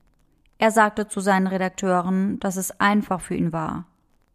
[0.59, 3.87] Er sagte zu seinen Redakteuren, dass es einfach für ihn war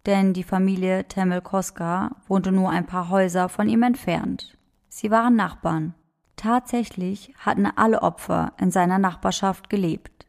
[0.08, 4.58] denn die Familie Temelkoska wohnte nur ein paar Häuser von ihm entfernt.
[4.88, 5.94] Sie waren Nachbarn.
[6.38, 10.26] Tatsächlich hatten alle Opfer in seiner Nachbarschaft gelebt.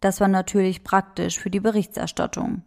[0.00, 2.62] Das war natürlich praktisch für die Berichterstattung.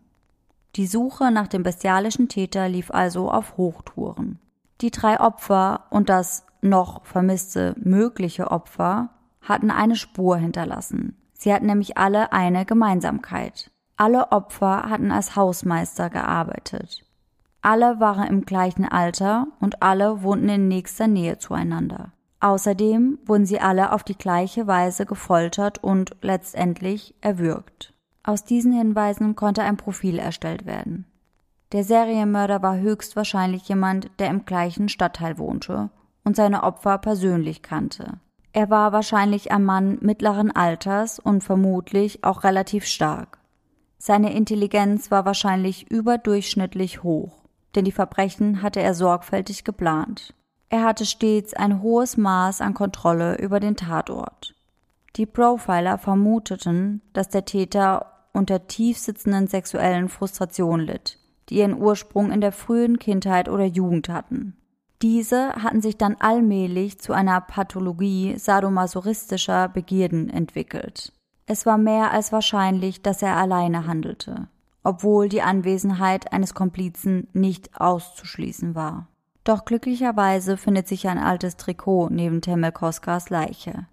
[0.76, 4.40] Die Suche nach dem bestialischen Täter lief also auf Hochtouren.
[4.82, 9.10] Die drei Opfer und das noch vermisste mögliche Opfer
[9.42, 11.18] hatten eine Spur hinterlassen.
[11.34, 13.70] Sie hatten nämlich alle eine Gemeinsamkeit.
[13.98, 17.04] Alle Opfer hatten als Hausmeister gearbeitet.
[17.62, 22.12] Alle waren im gleichen Alter und alle wohnten in nächster Nähe zueinander.
[22.40, 27.94] Außerdem wurden sie alle auf die gleiche Weise gefoltert und letztendlich erwürgt.
[28.24, 31.06] Aus diesen Hinweisen konnte ein Profil erstellt werden.
[31.74, 35.90] Der Serienmörder war höchstwahrscheinlich jemand, der im gleichen Stadtteil wohnte
[36.24, 38.20] und seine Opfer persönlich kannte.
[38.54, 43.40] Er war wahrscheinlich ein Mann mittleren Alters und vermutlich auch relativ stark.
[43.98, 47.40] Seine Intelligenz war wahrscheinlich überdurchschnittlich hoch,
[47.74, 50.36] denn die Verbrechen hatte er sorgfältig geplant.
[50.70, 54.54] Er hatte stets ein hohes Maß an Kontrolle über den Tatort.
[55.16, 61.18] Die Profiler vermuteten, dass der Täter unter tief sitzenden sexuellen Frustrationen litt,
[61.50, 64.56] die ihren Ursprung in der frühen Kindheit oder Jugend hatten.
[65.02, 71.12] Diese hatten sich dann allmählich zu einer Pathologie sadomasochistischer Begierden entwickelt.
[71.46, 74.48] Es war mehr als wahrscheinlich, dass er alleine handelte,
[74.82, 79.08] obwohl die Anwesenheit eines Komplizen nicht auszuschließen war.
[79.44, 83.88] Doch glücklicherweise findet sich ein altes Trikot neben Temelkoskas Leiche.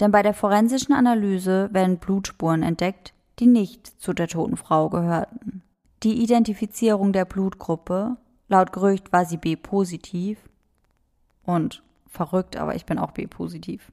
[0.00, 5.62] Denn bei der forensischen Analyse werden Blutspuren entdeckt, die nicht zu der toten Frau gehörten.
[6.02, 8.16] Die Identifizierung der Blutgruppe
[8.48, 10.38] Laut Gerücht war sie B-positiv.
[11.44, 13.92] Und verrückt, aber ich bin auch B-positiv.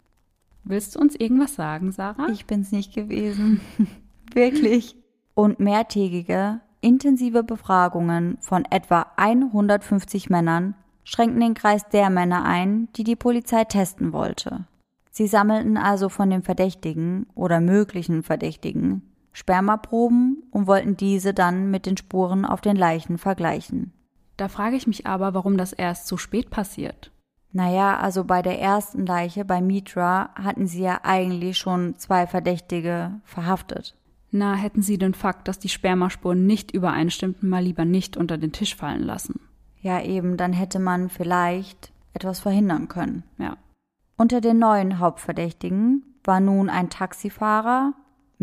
[0.63, 2.29] Willst du uns irgendwas sagen, Sarah?
[2.29, 3.59] Ich bin's nicht gewesen.
[4.33, 4.95] Wirklich.
[5.35, 13.03] Und mehrtägige, intensive Befragungen von etwa 150 Männern schränkten den Kreis der Männer ein, die
[13.03, 14.65] die Polizei testen wollte.
[15.11, 19.03] Sie sammelten also von dem Verdächtigen oder möglichen Verdächtigen
[19.35, 23.91] Spermaproben und wollten diese dann mit den Spuren auf den Leichen vergleichen.
[24.37, 27.11] Da frage ich mich aber, warum das erst so spät passiert.
[27.51, 33.19] Naja, also bei der ersten Leiche, bei Mitra, hatten sie ja eigentlich schon zwei Verdächtige
[33.25, 33.97] verhaftet.
[34.31, 38.53] Na, hätten sie den Fakt, dass die Spermaspuren nicht übereinstimmten, mal lieber nicht unter den
[38.53, 39.41] Tisch fallen lassen.
[39.81, 43.23] Ja, eben, dann hätte man vielleicht etwas verhindern können.
[43.37, 43.57] Ja.
[44.15, 47.93] Unter den neuen Hauptverdächtigen war nun ein Taxifahrer,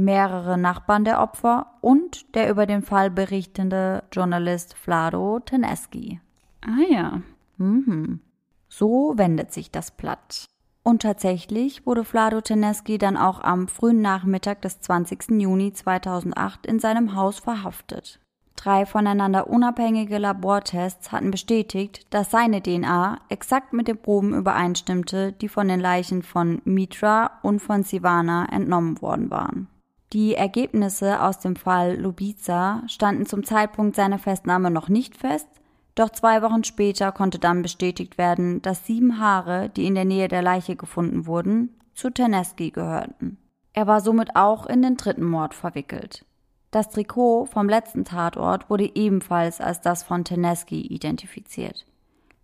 [0.04, 6.20] mehrere Nachbarn der Opfer und der über den Fall berichtende Journalist Vlado Teneski.
[6.60, 7.22] Ah ja.
[7.58, 8.20] Mhm.
[8.68, 10.46] So wendet sich das Blatt.
[10.82, 15.40] Und tatsächlich wurde Vlado Teneski dann auch am frühen Nachmittag des 20.
[15.40, 18.18] Juni 2008 in seinem Haus verhaftet.
[18.56, 25.48] Drei voneinander unabhängige Labortests hatten bestätigt, dass seine DNA exakt mit den Proben übereinstimmte, die
[25.48, 29.68] von den Leichen von Mitra und von Sivana entnommen worden waren.
[30.12, 35.48] Die Ergebnisse aus dem Fall Lubica standen zum Zeitpunkt seiner Festnahme noch nicht fest,
[35.94, 40.28] doch zwei Wochen später konnte dann bestätigt werden, dass sieben Haare, die in der Nähe
[40.28, 43.38] der Leiche gefunden wurden, zu Terneski gehörten.
[43.72, 46.26] Er war somit auch in den dritten Mord verwickelt.
[46.70, 51.86] Das Trikot vom letzten Tatort wurde ebenfalls als das von Teneski identifiziert,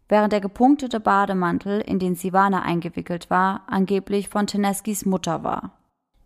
[0.08, 5.72] während der gepunktete Bademantel, in den Sivana eingewickelt war, angeblich von Teneskis Mutter war.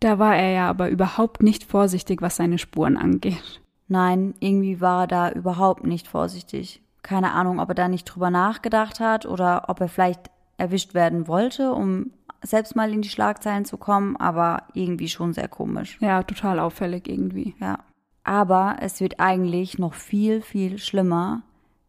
[0.03, 3.61] Da war er ja aber überhaupt nicht vorsichtig, was seine Spuren angeht.
[3.87, 6.81] Nein, irgendwie war er da überhaupt nicht vorsichtig.
[7.03, 11.29] Keine Ahnung, ob er da nicht drüber nachgedacht hat oder ob er vielleicht erwischt werden
[11.29, 12.11] wollte, um
[12.41, 15.97] selbst mal in die Schlagzeilen zu kommen, aber irgendwie schon sehr komisch.
[16.01, 17.55] Ja, total auffällig irgendwie.
[17.61, 17.79] Ja.
[18.25, 21.43] Aber es wird eigentlich noch viel, viel schlimmer,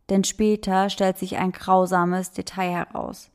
[0.08, 3.32] denn später stellt sich ein grausames Detail heraus.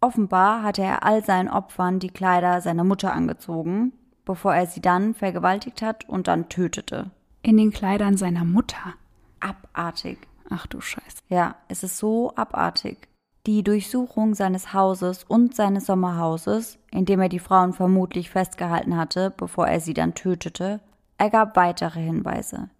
[0.00, 3.92] Offenbar hatte er all seinen Opfern die Kleider seiner Mutter angezogen
[4.24, 7.10] bevor er sie dann vergewaltigt hat und dann tötete.
[7.42, 8.94] In den Kleidern seiner Mutter.
[9.40, 10.18] Abartig.
[10.50, 11.18] Ach du Scheiße.
[11.28, 13.08] Ja, es ist so abartig.
[13.46, 19.32] Die Durchsuchung seines Hauses und seines Sommerhauses, in dem er die Frauen vermutlich festgehalten hatte,
[19.36, 20.78] bevor er sie dann tötete,
[21.18, 22.70] ergab weitere Hinweise.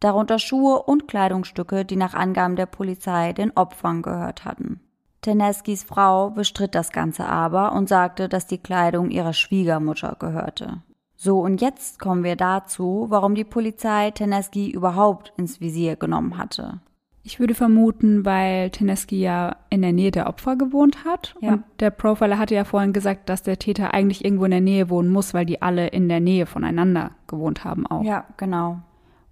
[0.00, 4.80] Darunter Schuhe und Kleidungsstücke, die nach Angaben der Polizei den Opfern gehört hatten.
[5.20, 10.82] Teneskis Frau bestritt das Ganze aber und sagte, dass die Kleidung ihrer Schwiegermutter gehörte.
[11.16, 16.80] So, und jetzt kommen wir dazu, warum die Polizei Teneski überhaupt ins Visier genommen hatte.
[17.22, 21.34] Ich würde vermuten, weil Teneski ja in der Nähe der Opfer gewohnt hat.
[21.40, 21.52] Ja.
[21.52, 24.88] Und der Profiler hatte ja vorhin gesagt, dass der Täter eigentlich irgendwo in der Nähe
[24.88, 28.02] wohnen muss, weil die alle in der Nähe voneinander gewohnt haben auch.
[28.02, 28.80] Ja, genau.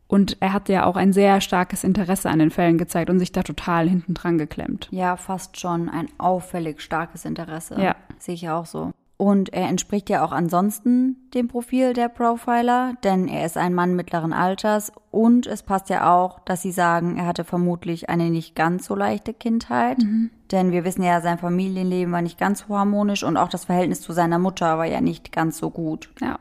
[0.09, 3.31] Und er hat ja auch ein sehr starkes Interesse an den Fällen gezeigt und sich
[3.31, 4.89] da total hinten dran geklemmt.
[4.91, 7.81] Ja, fast schon ein auffällig starkes Interesse.
[7.81, 7.95] Ja.
[8.19, 8.93] Sehe ich auch so.
[9.19, 13.97] Und er entspricht ja auch ansonsten dem Profil der Profiler, denn er ist ein Mann
[13.97, 18.55] mittleren Alters und es passt ja auch, dass sie sagen, er hatte vermutlich eine nicht
[18.55, 19.99] ganz so leichte Kindheit.
[19.99, 20.31] Mhm.
[20.53, 24.01] Denn wir wissen ja, sein Familienleben war nicht ganz so harmonisch und auch das Verhältnis
[24.01, 26.11] zu seiner Mutter war ja nicht ganz so gut.
[26.21, 26.39] Ja.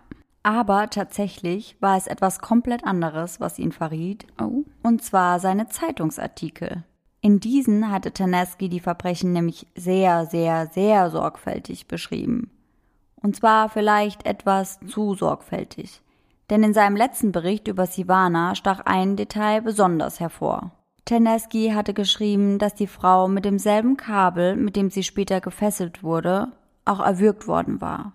[0.47, 4.25] Aber tatsächlich war es etwas komplett anderes, was ihn verriet.
[4.41, 4.63] Oh.
[4.81, 6.85] Und zwar seine Zeitungsartikel.
[7.19, 12.49] In diesen hatte Taneski die Verbrechen nämlich sehr, sehr, sehr sorgfältig beschrieben.
[13.21, 16.01] Und zwar vielleicht etwas zu sorgfältig.
[16.49, 20.71] Denn in seinem letzten Bericht über Sivana stach ein Detail besonders hervor.
[21.03, 26.53] Teneski hatte geschrieben, dass die Frau mit demselben Kabel, mit dem sie später gefesselt wurde,
[26.85, 28.13] auch erwürgt worden war.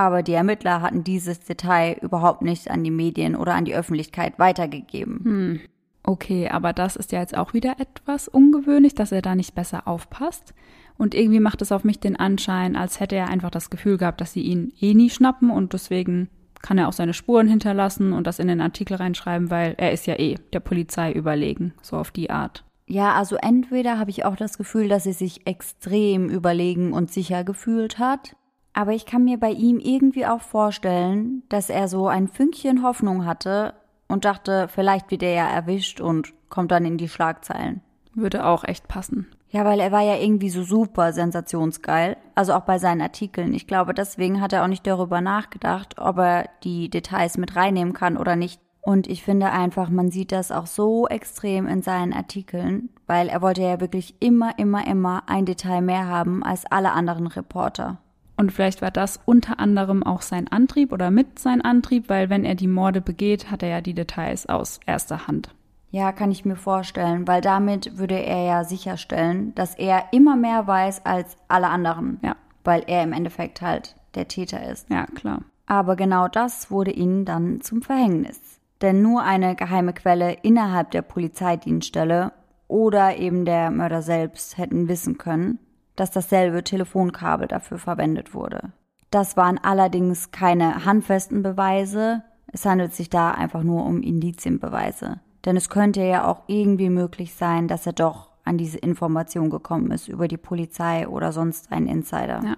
[0.00, 4.38] Aber die Ermittler hatten dieses Detail überhaupt nicht an die Medien oder an die Öffentlichkeit
[4.38, 5.20] weitergegeben.
[5.22, 5.60] Hm.
[6.02, 9.86] Okay, aber das ist ja jetzt auch wieder etwas ungewöhnlich, dass er da nicht besser
[9.86, 10.54] aufpasst.
[10.96, 14.22] Und irgendwie macht es auf mich den Anschein, als hätte er einfach das Gefühl gehabt,
[14.22, 16.30] dass sie ihn eh nie schnappen und deswegen
[16.62, 20.06] kann er auch seine Spuren hinterlassen und das in den Artikel reinschreiben, weil er ist
[20.06, 22.64] ja eh der Polizei überlegen, so auf die Art.
[22.86, 27.44] Ja, also entweder habe ich auch das Gefühl, dass er sich extrem überlegen und sicher
[27.44, 28.34] gefühlt hat,
[28.72, 33.26] aber ich kann mir bei ihm irgendwie auch vorstellen, dass er so ein Fünkchen Hoffnung
[33.26, 33.74] hatte
[34.08, 37.80] und dachte, vielleicht wird er ja erwischt und kommt dann in die Schlagzeilen.
[38.14, 39.26] Würde auch echt passen.
[39.50, 42.16] Ja, weil er war ja irgendwie so super sensationsgeil.
[42.34, 43.52] Also auch bei seinen Artikeln.
[43.52, 47.92] Ich glaube, deswegen hat er auch nicht darüber nachgedacht, ob er die Details mit reinnehmen
[47.92, 48.60] kann oder nicht.
[48.82, 53.42] Und ich finde einfach, man sieht das auch so extrem in seinen Artikeln, weil er
[53.42, 57.98] wollte ja wirklich immer, immer, immer ein Detail mehr haben als alle anderen Reporter.
[58.40, 62.46] Und vielleicht war das unter anderem auch sein Antrieb oder mit sein Antrieb, weil wenn
[62.46, 65.50] er die Morde begeht, hat er ja die Details aus erster Hand.
[65.90, 70.66] Ja, kann ich mir vorstellen, weil damit würde er ja sicherstellen, dass er immer mehr
[70.66, 72.18] weiß als alle anderen.
[72.22, 72.34] Ja.
[72.64, 74.88] Weil er im Endeffekt halt der Täter ist.
[74.88, 75.42] Ja, klar.
[75.66, 78.40] Aber genau das wurde ihnen dann zum Verhängnis.
[78.80, 82.32] Denn nur eine geheime Quelle innerhalb der Polizeidienststelle
[82.68, 85.58] oder eben der Mörder selbst hätten wissen können,
[85.96, 88.72] dass dasselbe Telefonkabel dafür verwendet wurde.
[89.10, 92.22] Das waren allerdings keine handfesten Beweise,
[92.52, 95.20] es handelt sich da einfach nur um Indizienbeweise.
[95.44, 99.90] Denn es könnte ja auch irgendwie möglich sein, dass er doch an diese Information gekommen
[99.90, 102.40] ist über die Polizei oder sonst einen Insider.
[102.44, 102.56] Ja.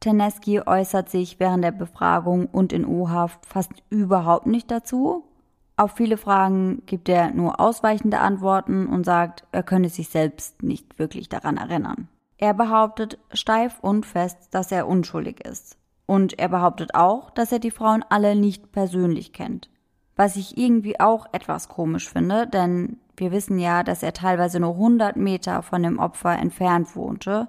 [0.00, 5.24] Teneski äußert sich während der Befragung und in U-Haft fast überhaupt nicht dazu.
[5.76, 10.98] Auf viele Fragen gibt er nur ausweichende Antworten und sagt, er könne sich selbst nicht
[10.98, 12.08] wirklich daran erinnern.
[12.38, 15.76] Er behauptet steif und fest, dass er unschuldig ist.
[16.06, 19.68] Und er behauptet auch, dass er die Frauen alle nicht persönlich kennt.
[20.16, 24.74] Was ich irgendwie auch etwas komisch finde, denn wir wissen ja, dass er teilweise nur
[24.74, 27.48] 100 Meter von dem Opfer entfernt wohnte.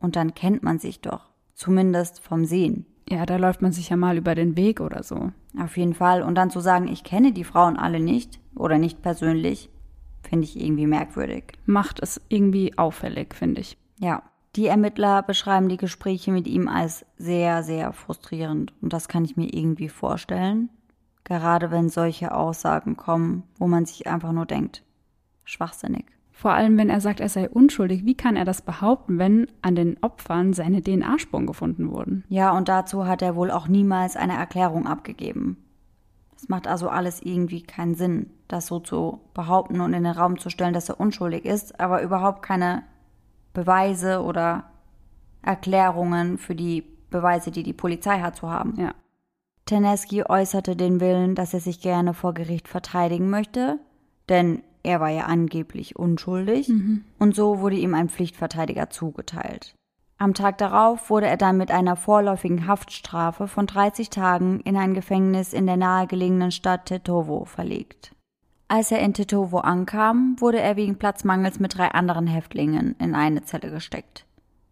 [0.00, 1.30] Und dann kennt man sich doch.
[1.54, 2.86] Zumindest vom Sehen.
[3.08, 5.30] Ja, da läuft man sich ja mal über den Weg oder so.
[5.58, 6.22] Auf jeden Fall.
[6.22, 9.70] Und dann zu sagen, ich kenne die Frauen alle nicht oder nicht persönlich,
[10.28, 11.52] finde ich irgendwie merkwürdig.
[11.66, 13.78] Macht es irgendwie auffällig, finde ich.
[13.98, 14.22] Ja.
[14.56, 18.72] Die Ermittler beschreiben die Gespräche mit ihm als sehr, sehr frustrierend.
[18.80, 20.68] Und das kann ich mir irgendwie vorstellen.
[21.24, 24.84] Gerade wenn solche Aussagen kommen, wo man sich einfach nur denkt,
[25.44, 26.04] schwachsinnig.
[26.30, 29.76] Vor allem, wenn er sagt, er sei unschuldig, wie kann er das behaupten, wenn an
[29.76, 32.24] den Opfern seine DNA-Spuren gefunden wurden?
[32.28, 35.56] Ja, und dazu hat er wohl auch niemals eine Erklärung abgegeben.
[36.36, 40.38] Es macht also alles irgendwie keinen Sinn, das so zu behaupten und in den Raum
[40.38, 42.82] zu stellen, dass er unschuldig ist, aber überhaupt keine
[43.54, 44.64] Beweise oder
[45.42, 48.74] Erklärungen für die Beweise, die die Polizei hat, zu haben.
[48.78, 48.94] Ja.
[49.66, 53.78] Teneski äußerte den Willen, dass er sich gerne vor Gericht verteidigen möchte,
[54.28, 57.04] denn er war ja angeblich unschuldig, Mhm.
[57.18, 59.74] und so wurde ihm ein Pflichtverteidiger zugeteilt.
[60.18, 64.94] Am Tag darauf wurde er dann mit einer vorläufigen Haftstrafe von 30 Tagen in ein
[64.94, 68.14] Gefängnis in der nahegelegenen Stadt Tetovo verlegt.
[68.68, 73.44] Als er in Tetovo ankam, wurde er wegen Platzmangels mit drei anderen Häftlingen in eine
[73.44, 74.26] Zelle gesteckt.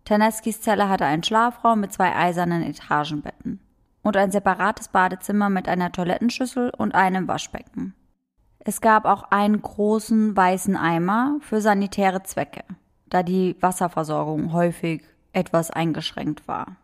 [0.04, 3.60] Taneskis Zelle hatte einen Schlafraum mit zwei eisernen Etagenbetten
[4.02, 7.94] und ein separates Badezimmer mit einer Toilettenschüssel und einem Waschbecken.
[8.58, 12.62] Es gab auch einen großen weißen Eimer für sanitäre Zwecke,
[13.06, 15.02] da die Wasserversorgung häufig
[15.32, 16.76] etwas eingeschränkt war.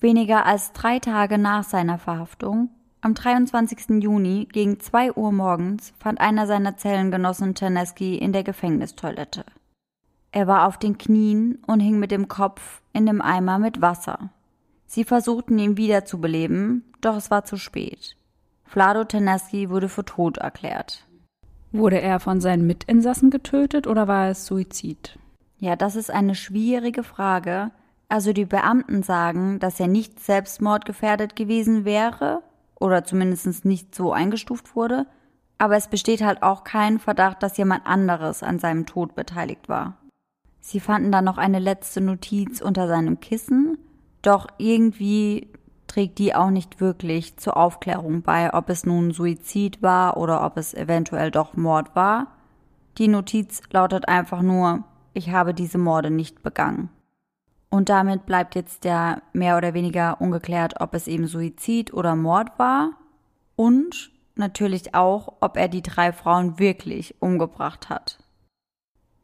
[0.00, 2.70] Weniger als drei Tage nach seiner Verhaftung,
[3.02, 4.02] am 23.
[4.02, 9.44] Juni gegen 2 Uhr morgens, fand einer seiner Zellengenossen Terneski in der Gefängnistoilette.
[10.32, 14.30] Er war auf den Knien und hing mit dem Kopf in dem Eimer mit Wasser.
[14.86, 18.16] Sie versuchten ihn wiederzubeleben, doch es war zu spät.
[18.64, 21.06] Vlado Terneski wurde für tot erklärt.
[21.72, 25.18] Wurde er von seinen Mitinsassen getötet oder war es Suizid?
[25.58, 27.70] Ja, das ist eine schwierige Frage.
[28.08, 32.42] Also die Beamten sagen, dass er nicht selbstmordgefährdet gewesen wäre
[32.80, 35.06] oder zumindest nicht so eingestuft wurde,
[35.58, 39.98] aber es besteht halt auch kein Verdacht, dass jemand anderes an seinem Tod beteiligt war.
[40.60, 43.78] Sie fanden dann noch eine letzte Notiz unter seinem Kissen,
[44.22, 45.48] doch irgendwie
[45.86, 50.56] trägt die auch nicht wirklich zur Aufklärung bei, ob es nun Suizid war oder ob
[50.56, 52.28] es eventuell doch Mord war.
[52.98, 56.90] Die Notiz lautet einfach nur, ich habe diese Morde nicht begangen.
[57.70, 62.58] Und damit bleibt jetzt ja mehr oder weniger ungeklärt, ob es eben Suizid oder Mord
[62.58, 62.90] war
[63.54, 68.18] und natürlich auch, ob er die drei Frauen wirklich umgebracht hat.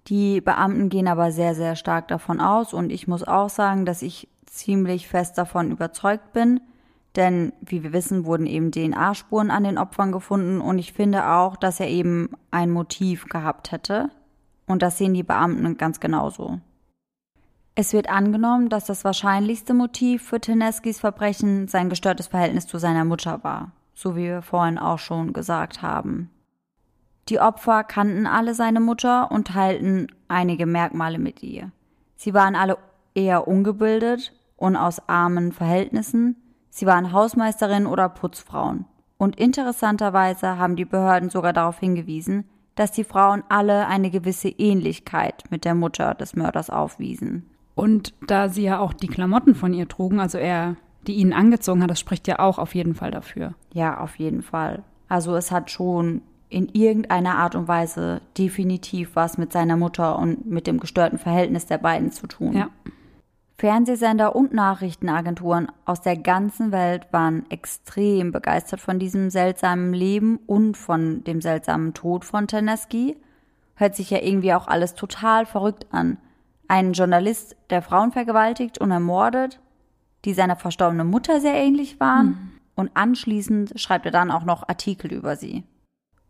[0.07, 4.03] Die Beamten gehen aber sehr, sehr stark davon aus und ich muss auch sagen, dass
[4.03, 6.61] ich ziemlich fest davon überzeugt bin,
[7.17, 11.57] denn wie wir wissen, wurden eben DNA-Spuren an den Opfern gefunden und ich finde auch,
[11.57, 14.11] dass er eben ein Motiv gehabt hätte.
[14.67, 16.61] Und das sehen die Beamten ganz genauso.
[17.79, 23.05] Es wird angenommen, dass das wahrscheinlichste Motiv für Teneskis Verbrechen sein gestörtes Verhältnis zu seiner
[23.05, 26.31] Mutter war, so wie wir vorhin auch schon gesagt haben.
[27.29, 31.71] Die Opfer kannten alle seine Mutter und teilten einige Merkmale mit ihr.
[32.17, 32.79] Sie waren alle
[33.15, 36.37] eher ungebildet und aus armen Verhältnissen,
[36.71, 38.87] sie waren Hausmeisterinnen oder Putzfrauen.
[39.19, 45.45] Und interessanterweise haben die Behörden sogar darauf hingewiesen, dass die Frauen alle eine gewisse Ähnlichkeit
[45.51, 47.51] mit der Mutter des Mörders aufwiesen.
[47.77, 51.83] Und da sie ja auch die Klamotten von ihr trugen, also er die ihn angezogen
[51.83, 53.55] hat, das spricht ja auch auf jeden Fall dafür.
[53.73, 54.83] Ja, auf jeden Fall.
[55.09, 60.47] Also es hat schon in irgendeiner Art und Weise definitiv was mit seiner Mutter und
[60.47, 62.55] mit dem gestörten Verhältnis der beiden zu tun.
[62.55, 62.71] Ja.
[63.59, 70.77] Fernsehsender und Nachrichtenagenturen aus der ganzen Welt waren extrem begeistert von diesem seltsamen Leben und
[70.77, 73.17] von dem seltsamen Tod von Teneski.
[73.75, 76.19] Hört sich ja irgendwie auch alles total verrückt an
[76.69, 79.61] einen Journalist, der Frauen vergewaltigt und ermordet,
[80.25, 82.27] die seiner verstorbenen Mutter sehr ähnlich waren.
[82.27, 82.53] Mhm.
[82.75, 85.65] Und anschließend schreibt er dann auch noch Artikel über sie.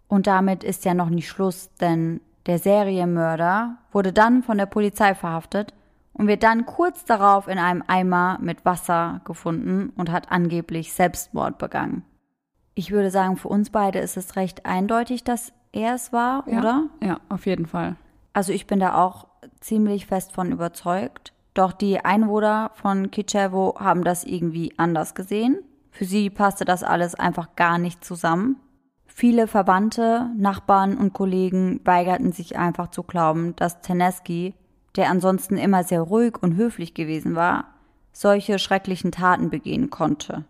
[0.08, 5.14] Und damit ist ja noch nicht Schluss, denn der Serienmörder wurde dann von der Polizei
[5.14, 5.74] verhaftet
[6.12, 11.58] und wird dann kurz darauf in einem Eimer mit Wasser gefunden und hat angeblich Selbstmord
[11.58, 12.04] begangen.
[12.74, 16.58] Ich würde sagen, für uns beide ist es recht eindeutig, dass er es war, ja,
[16.58, 16.84] oder?
[17.02, 17.96] Ja, auf jeden Fall.
[18.32, 19.26] Also ich bin da auch
[19.66, 21.32] ziemlich fest von überzeugt.
[21.54, 25.58] Doch die Einwohner von Kichevo haben das irgendwie anders gesehen.
[25.90, 28.56] Für sie passte das alles einfach gar nicht zusammen.
[29.06, 34.54] Viele Verwandte, Nachbarn und Kollegen weigerten sich einfach zu glauben, dass Teneski,
[34.94, 37.64] der ansonsten immer sehr ruhig und höflich gewesen war,
[38.12, 40.44] solche schrecklichen Taten begehen konnte.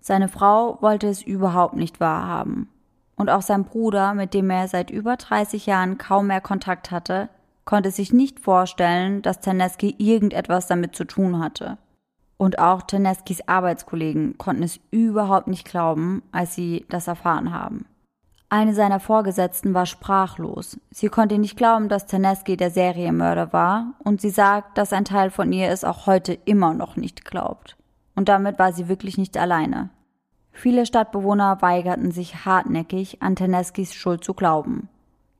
[0.00, 2.68] Seine Frau wollte es überhaupt nicht wahrhaben.
[3.16, 7.28] Und auch sein Bruder, mit dem er seit über 30 Jahren kaum mehr Kontakt hatte,
[7.66, 11.76] konnte sich nicht vorstellen, dass Terneski irgendetwas damit zu tun hatte.
[12.38, 17.86] Und auch Terneskis Arbeitskollegen konnten es überhaupt nicht glauben, als sie das erfahren haben.
[18.48, 20.78] Eine seiner Vorgesetzten war sprachlos.
[20.90, 25.30] Sie konnte nicht glauben, dass Terneski der Serienmörder war, und sie sagt, dass ein Teil
[25.30, 27.76] von ihr es auch heute immer noch nicht glaubt.
[28.14, 29.90] Und damit war sie wirklich nicht alleine.
[30.52, 34.88] Viele Stadtbewohner weigerten sich hartnäckig, an Terneskis Schuld zu glauben.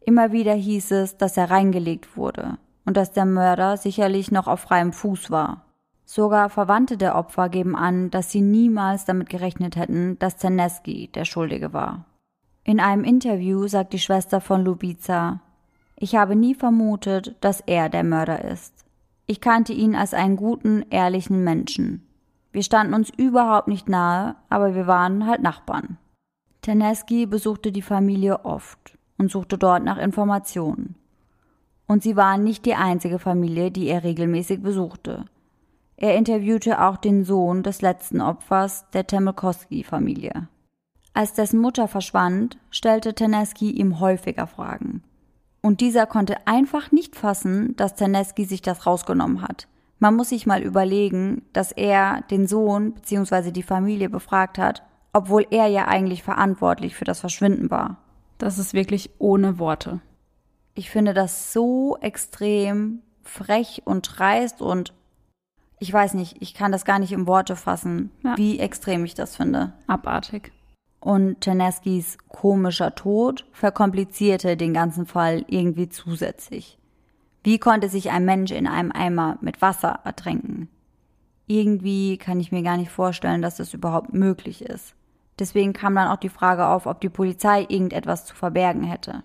[0.07, 4.61] Immer wieder hieß es, dass er reingelegt wurde und dass der Mörder sicherlich noch auf
[4.61, 5.65] freiem Fuß war.
[6.05, 11.25] Sogar Verwandte der Opfer geben an, dass sie niemals damit gerechnet hätten, dass Terneski der
[11.25, 12.05] Schuldige war.
[12.63, 15.41] In einem Interview sagt die Schwester von Lubica,
[15.97, 18.85] ich habe nie vermutet, dass er der Mörder ist.
[19.27, 22.07] Ich kannte ihn als einen guten, ehrlichen Menschen.
[22.53, 25.99] Wir standen uns überhaupt nicht nahe, aber wir waren halt Nachbarn.
[26.63, 30.95] Terneski besuchte die Familie oft und suchte dort nach Informationen.
[31.87, 35.25] Und sie waren nicht die einzige Familie, die er regelmäßig besuchte.
[35.97, 40.49] Er interviewte auch den Sohn des letzten Opfers der Temelkowski-Familie.
[41.14, 45.03] Als dessen Mutter verschwand, stellte Teneski ihm häufiger Fragen.
[45.62, 49.69] Und dieser konnte einfach nicht fassen, dass Teneski sich das rausgenommen hat.
[49.99, 53.51] Man muss sich mal überlegen, dass er den Sohn bzw.
[53.51, 54.83] die Familie befragt hat,
[55.14, 57.97] obwohl er ja eigentlich verantwortlich für das Verschwinden war.
[58.39, 60.01] Das ist wirklich ohne Worte.
[60.74, 64.93] Ich finde das so extrem frech und dreist und
[65.78, 68.37] ich weiß nicht, ich kann das gar nicht in Worte fassen, ja.
[68.37, 69.72] wie extrem ich das finde.
[69.87, 70.53] Abartig.
[71.01, 76.78] Und Terneskis komischer Tod verkomplizierte den ganzen Fall irgendwie zusätzlich.
[77.45, 80.68] Wie konnte sich ein Mensch in einem Eimer mit Wasser ertränken?
[81.47, 84.95] Irgendwie kann ich mir gar nicht vorstellen, dass das überhaupt möglich ist.
[85.39, 89.22] Deswegen kam dann auch die Frage auf, ob die Polizei irgendetwas zu verbergen hätte.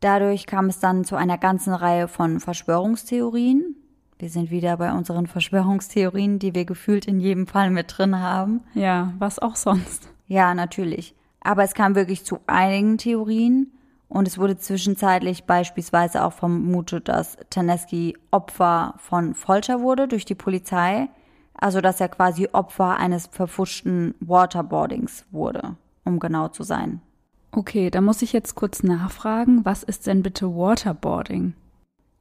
[0.00, 3.76] Dadurch kam es dann zu einer ganzen Reihe von Verschwörungstheorien.
[4.18, 8.62] Wir sind wieder bei unseren Verschwörungstheorien, die wir gefühlt in jedem Fall mit drin haben.
[8.74, 10.08] Ja, was auch sonst.
[10.26, 11.14] Ja, natürlich.
[11.40, 13.72] Aber es kam wirklich zu einigen Theorien
[14.08, 20.34] und es wurde zwischenzeitlich beispielsweise auch vermutet, dass Taneski Opfer von Folter wurde durch die
[20.34, 21.08] Polizei
[21.58, 27.00] also dass er quasi Opfer eines verfuschten Waterboardings wurde, um genau zu sein.
[27.52, 31.54] Okay, da muss ich jetzt kurz nachfragen, was ist denn bitte Waterboarding?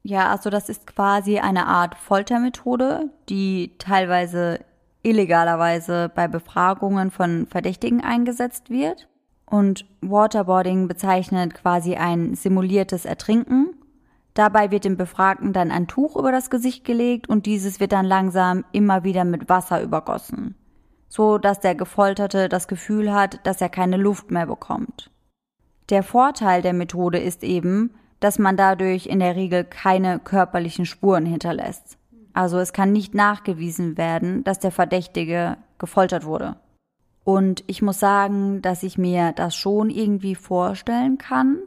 [0.03, 4.59] Ja, also das ist quasi eine Art Foltermethode, die teilweise
[5.01, 9.07] illegalerweise bei Befragungen von Verdächtigen eingesetzt wird.
[9.45, 13.75] Und Waterboarding bezeichnet quasi ein simuliertes Ertrinken.
[14.35, 18.05] Dabei wird dem Befragten dann ein Tuch über das Gesicht gelegt und dieses wird dann
[18.05, 20.55] langsam immer wieder mit Wasser übergossen,
[21.07, 25.09] so dass der Gefolterte das Gefühl hat, dass er keine Luft mehr bekommt.
[25.89, 31.25] Der Vorteil der Methode ist eben, dass man dadurch in der Regel keine körperlichen Spuren
[31.25, 31.97] hinterlässt.
[32.33, 36.57] Also es kann nicht nachgewiesen werden, dass der Verdächtige gefoltert wurde.
[37.23, 41.59] Und ich muss sagen, dass ich mir das schon irgendwie vorstellen kann.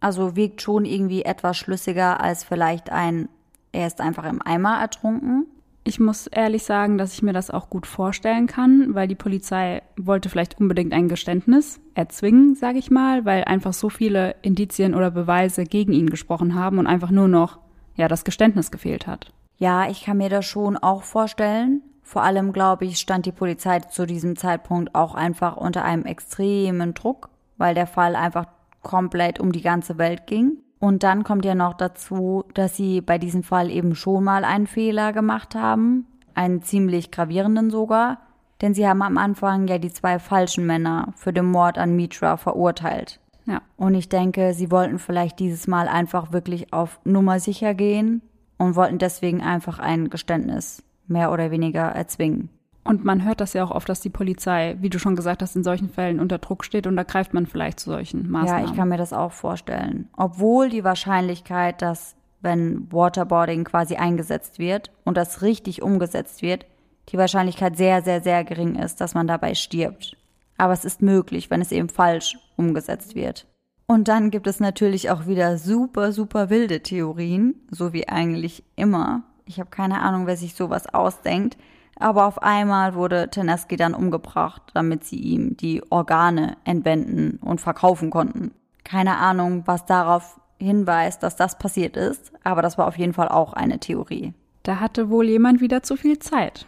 [0.00, 3.28] Also wirkt schon irgendwie etwas schlüssiger als vielleicht ein,
[3.72, 5.46] er ist einfach im Eimer ertrunken.
[5.84, 9.82] Ich muss ehrlich sagen, dass ich mir das auch gut vorstellen kann, weil die Polizei
[9.96, 15.10] wollte vielleicht unbedingt ein Geständnis erzwingen, sage ich mal, weil einfach so viele Indizien oder
[15.10, 17.58] Beweise gegen ihn gesprochen haben und einfach nur noch
[17.96, 19.32] ja das Geständnis gefehlt hat.
[19.56, 21.82] Ja, ich kann mir das schon auch vorstellen.
[22.02, 26.94] Vor allem, glaube ich, stand die Polizei zu diesem Zeitpunkt auch einfach unter einem extremen
[26.94, 28.46] Druck, weil der Fall einfach
[28.82, 30.58] komplett um die ganze Welt ging.
[30.80, 34.66] Und dann kommt ja noch dazu, dass sie bei diesem Fall eben schon mal einen
[34.66, 38.18] Fehler gemacht haben, einen ziemlich gravierenden sogar,
[38.60, 42.36] denn sie haben am Anfang ja die zwei falschen Männer für den Mord an Mitra
[42.36, 43.20] verurteilt.
[43.46, 43.62] Ja.
[43.76, 48.22] Und ich denke, sie wollten vielleicht dieses Mal einfach wirklich auf Nummer sicher gehen
[48.58, 52.50] und wollten deswegen einfach ein Geständnis mehr oder weniger erzwingen.
[52.88, 55.54] Und man hört das ja auch oft, dass die Polizei, wie du schon gesagt hast,
[55.54, 58.64] in solchen Fällen unter Druck steht und da greift man vielleicht zu solchen Maßnahmen.
[58.64, 60.08] Ja, ich kann mir das auch vorstellen.
[60.16, 66.64] Obwohl die Wahrscheinlichkeit, dass wenn Waterboarding quasi eingesetzt wird und das richtig umgesetzt wird,
[67.10, 70.16] die Wahrscheinlichkeit sehr, sehr, sehr gering ist, dass man dabei stirbt.
[70.56, 73.46] Aber es ist möglich, wenn es eben falsch umgesetzt wird.
[73.86, 79.24] Und dann gibt es natürlich auch wieder super, super wilde Theorien, so wie eigentlich immer.
[79.44, 81.58] Ich habe keine Ahnung, wer sich sowas ausdenkt.
[81.98, 88.10] Aber auf einmal wurde Teneski dann umgebracht, damit sie ihm die Organe entwenden und verkaufen
[88.10, 88.52] konnten.
[88.84, 93.28] Keine Ahnung, was darauf hinweist, dass das passiert ist, aber das war auf jeden Fall
[93.28, 94.32] auch eine Theorie.
[94.62, 96.66] Da hatte wohl jemand wieder zu viel Zeit.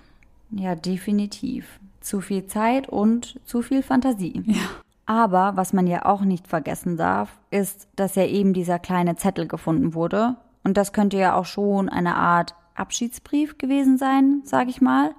[0.51, 1.81] Ja, definitiv.
[2.01, 4.43] Zu viel Zeit und zu viel Fantasie.
[4.47, 4.63] Ja.
[5.07, 9.49] Aber was man ja auch nicht vergessen darf, ist, dass ja eben dieser kleine Zettel
[9.49, 10.37] gefunden wurde.
[10.63, 15.11] Und das könnte ja auch schon eine Art Abschiedsbrief gewesen sein, sag ich mal.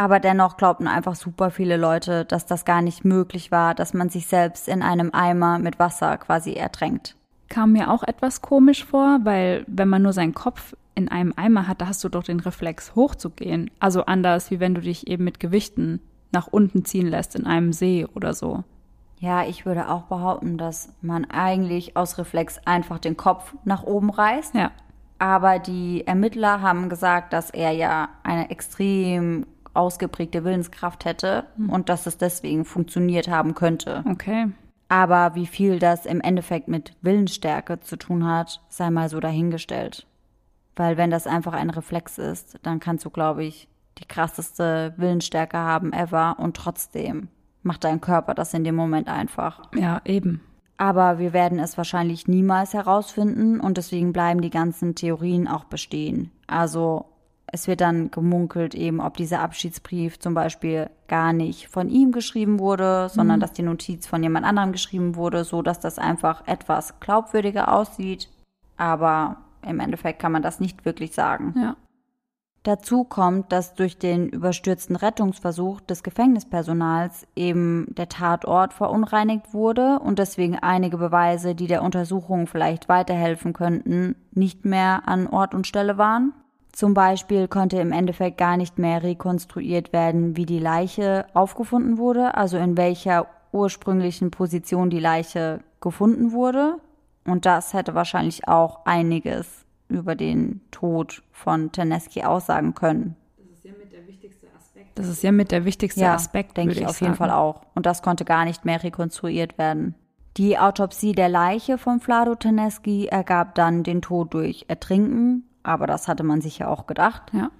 [0.00, 4.08] Aber dennoch glaubten einfach super viele Leute, dass das gar nicht möglich war, dass man
[4.08, 7.16] sich selbst in einem Eimer mit Wasser quasi ertränkt.
[7.50, 11.68] Kam mir auch etwas komisch vor, weil wenn man nur seinen Kopf in einem Eimer
[11.68, 13.70] hat, da hast du doch den Reflex hochzugehen.
[13.78, 16.00] Also anders, wie wenn du dich eben mit Gewichten
[16.32, 18.64] nach unten ziehen lässt in einem See oder so.
[19.18, 24.08] Ja, ich würde auch behaupten, dass man eigentlich aus Reflex einfach den Kopf nach oben
[24.08, 24.54] reißt.
[24.54, 24.70] Ja.
[25.18, 29.44] Aber die Ermittler haben gesagt, dass er ja eine extrem
[29.74, 31.70] ausgeprägte Willenskraft hätte mhm.
[31.70, 34.04] und dass es deswegen funktioniert haben könnte.
[34.10, 34.48] Okay.
[34.88, 40.06] Aber wie viel das im Endeffekt mit Willensstärke zu tun hat, sei mal so dahingestellt.
[40.74, 43.68] Weil wenn das einfach ein Reflex ist, dann kannst du, glaube ich,
[43.98, 47.28] die krasseste Willensstärke haben ever und trotzdem
[47.62, 49.62] macht dein Körper das in dem Moment einfach.
[49.74, 50.40] Ja, eben.
[50.76, 56.30] Aber wir werden es wahrscheinlich niemals herausfinden und deswegen bleiben die ganzen Theorien auch bestehen.
[56.46, 57.04] Also
[57.52, 62.60] es wird dann gemunkelt eben, ob dieser Abschiedsbrief zum Beispiel gar nicht von ihm geschrieben
[62.60, 63.40] wurde, sondern mhm.
[63.40, 68.28] dass die Notiz von jemand anderem geschrieben wurde, so dass das einfach etwas glaubwürdiger aussieht.
[68.76, 71.54] Aber im Endeffekt kann man das nicht wirklich sagen.
[71.56, 71.76] Ja.
[72.62, 80.18] Dazu kommt, dass durch den überstürzten Rettungsversuch des Gefängnispersonals eben der Tatort verunreinigt wurde und
[80.18, 85.96] deswegen einige Beweise, die der Untersuchung vielleicht weiterhelfen könnten, nicht mehr an Ort und Stelle
[85.96, 86.34] waren.
[86.72, 92.34] Zum Beispiel konnte im Endeffekt gar nicht mehr rekonstruiert werden, wie die Leiche aufgefunden wurde,
[92.34, 96.76] also in welcher ursprünglichen Position die Leiche gefunden wurde.
[97.24, 103.16] Und das hätte wahrscheinlich auch einiges über den Tod von Teneski aussagen können.
[103.36, 104.98] Das ist ja mit der wichtigste Aspekt.
[104.98, 107.06] Das ist ja mit der wichtigste ja, Aspekt, denke ich, ich auf sagen.
[107.06, 107.62] jeden Fall auch.
[107.74, 109.94] Und das konnte gar nicht mehr rekonstruiert werden.
[110.36, 116.08] Die Autopsie der Leiche von Vlado Teneski ergab dann den Tod durch Ertrinken, aber das
[116.08, 117.22] hatte man sich ja auch gedacht.
[117.32, 117.50] Ja.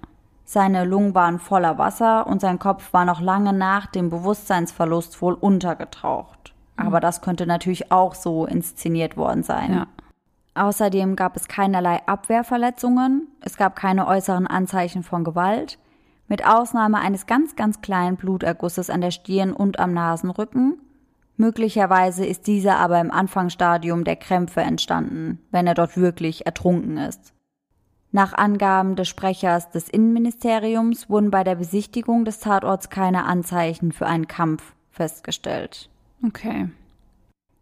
[0.43, 5.33] Seine Lungen waren voller Wasser und sein Kopf war noch lange nach dem Bewusstseinsverlust wohl
[5.33, 6.53] untergetaucht.
[6.77, 6.87] Mhm.
[6.87, 9.73] Aber das könnte natürlich auch so inszeniert worden sein.
[9.73, 9.87] Ja.
[10.53, 15.79] Außerdem gab es keinerlei Abwehrverletzungen, es gab keine äußeren Anzeichen von Gewalt,
[16.27, 20.81] mit Ausnahme eines ganz, ganz kleinen Blutergusses an der Stirn und am Nasenrücken.
[21.37, 27.33] Möglicherweise ist dieser aber im Anfangsstadium der Krämpfe entstanden, wenn er dort wirklich ertrunken ist.
[28.11, 34.05] Nach Angaben des Sprechers des Innenministeriums wurden bei der Besichtigung des Tatorts keine Anzeichen für
[34.05, 35.89] einen Kampf festgestellt.
[36.25, 36.69] Okay.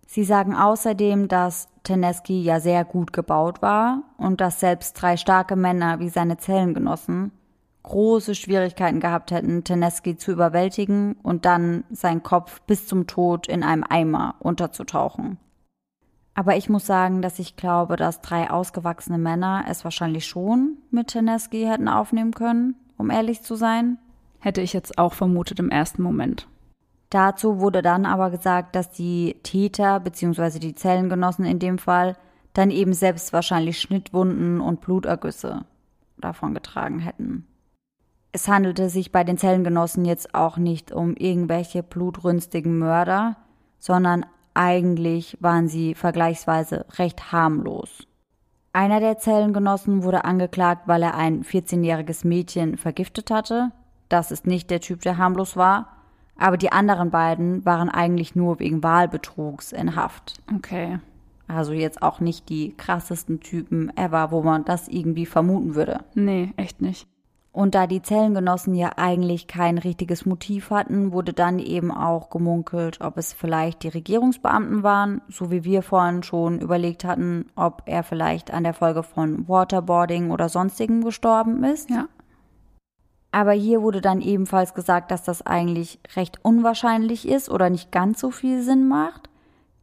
[0.07, 5.55] Sie sagen außerdem, dass Teneski ja sehr gut gebaut war und dass selbst drei starke
[5.55, 7.31] Männer wie seine Zellengenossen
[7.83, 13.63] große Schwierigkeiten gehabt hätten, Teneski zu überwältigen und dann seinen Kopf bis zum Tod in
[13.63, 15.37] einem Eimer unterzutauchen.
[16.39, 21.07] Aber ich muss sagen, dass ich glaube, dass drei ausgewachsene Männer es wahrscheinlich schon mit
[21.07, 23.97] Teneski hätten aufnehmen können, um ehrlich zu sein.
[24.39, 26.47] Hätte ich jetzt auch vermutet im ersten Moment.
[27.09, 30.59] Dazu wurde dann aber gesagt, dass die Täter bzw.
[30.59, 32.15] die Zellengenossen in dem Fall
[32.53, 35.65] dann eben selbst wahrscheinlich Schnittwunden und Blutergüsse
[36.19, 37.47] davon getragen hätten.
[38.31, 43.35] Es handelte sich bei den Zellengenossen jetzt auch nicht um irgendwelche blutrünstigen Mörder,
[43.77, 44.25] sondern
[44.59, 48.05] eigentlich waren sie vergleichsweise recht harmlos.
[48.73, 53.71] Einer der Zellengenossen wurde angeklagt, weil er ein 14-jähriges Mädchen vergiftet hatte.
[54.09, 55.95] Das ist nicht der Typ, der harmlos war.
[56.37, 60.41] Aber die anderen beiden waren eigentlich nur wegen Wahlbetrugs in Haft.
[60.53, 60.99] Okay.
[61.47, 65.99] Also jetzt auch nicht die krassesten Typen ever, wo man das irgendwie vermuten würde.
[66.15, 67.07] Nee, echt nicht.
[67.51, 73.01] Und da die Zellengenossen ja eigentlich kein richtiges Motiv hatten, wurde dann eben auch gemunkelt,
[73.01, 78.03] ob es vielleicht die Regierungsbeamten waren, so wie wir vorhin schon überlegt hatten, ob er
[78.03, 81.89] vielleicht an der Folge von Waterboarding oder sonstigem gestorben ist.
[81.89, 82.07] Ja.
[83.31, 88.19] Aber hier wurde dann ebenfalls gesagt, dass das eigentlich recht unwahrscheinlich ist oder nicht ganz
[88.19, 89.29] so viel Sinn macht.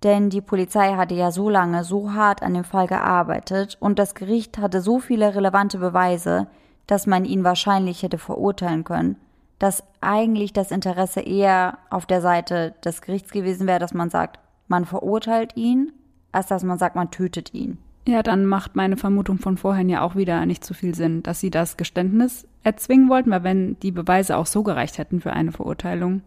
[0.03, 4.14] Denn die Polizei hatte ja so lange, so hart an dem Fall gearbeitet und das
[4.14, 6.49] Gericht hatte so viele relevante Beweise,
[6.87, 9.16] dass man ihn wahrscheinlich hätte verurteilen können,
[9.59, 14.39] dass eigentlich das Interesse eher auf der Seite des Gerichts gewesen wäre, dass man sagt,
[14.68, 15.93] man verurteilt ihn,
[16.32, 17.78] als dass man sagt, man tötet ihn.
[18.07, 21.41] Ja, dann macht meine Vermutung von vorhin ja auch wieder nicht so viel Sinn, dass
[21.41, 25.51] sie das Geständnis erzwingen wollten, weil wenn die Beweise auch so gereicht hätten für eine
[25.51, 26.22] Verurteilung.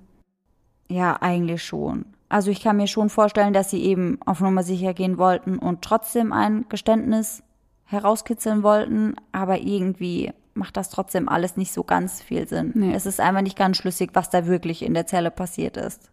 [0.90, 2.06] Ja, eigentlich schon.
[2.28, 5.82] Also ich kann mir schon vorstellen, dass sie eben auf Nummer sicher gehen wollten und
[5.82, 7.44] trotzdem ein Geständnis
[7.86, 12.72] herauskitzeln wollten, aber irgendwie macht das trotzdem alles nicht so ganz viel Sinn.
[12.76, 12.94] Nee.
[12.94, 16.12] Es ist einfach nicht ganz schlüssig, was da wirklich in der Zelle passiert ist.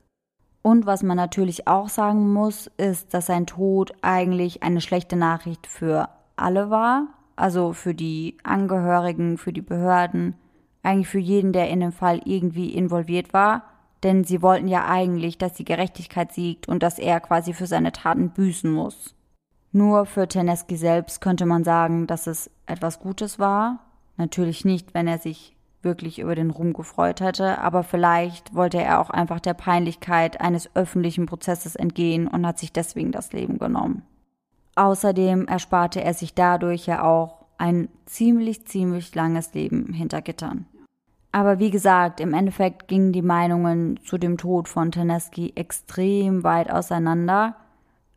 [0.62, 5.66] Und was man natürlich auch sagen muss, ist, dass sein Tod eigentlich eine schlechte Nachricht
[5.66, 7.06] für alle war.
[7.36, 10.34] Also für die Angehörigen, für die Behörden,
[10.82, 13.62] eigentlich für jeden, der in dem Fall irgendwie involviert war.
[14.02, 17.92] Denn sie wollten ja eigentlich, dass die Gerechtigkeit siegt und dass er quasi für seine
[17.92, 19.14] Taten büßen muss.
[19.72, 23.85] Nur für Teneski selbst könnte man sagen, dass es etwas Gutes war,
[24.16, 25.56] Natürlich nicht, wenn er sich
[25.86, 30.74] wirklich über den Ruhm gefreut hätte, aber vielleicht wollte er auch einfach der Peinlichkeit eines
[30.74, 34.02] öffentlichen Prozesses entgehen und hat sich deswegen das Leben genommen.
[34.74, 40.66] Außerdem ersparte er sich dadurch ja auch ein ziemlich, ziemlich langes Leben hinter Gittern.
[41.32, 46.70] Aber wie gesagt, im Endeffekt gingen die Meinungen zu dem Tod von Teneski extrem weit
[46.70, 47.56] auseinander.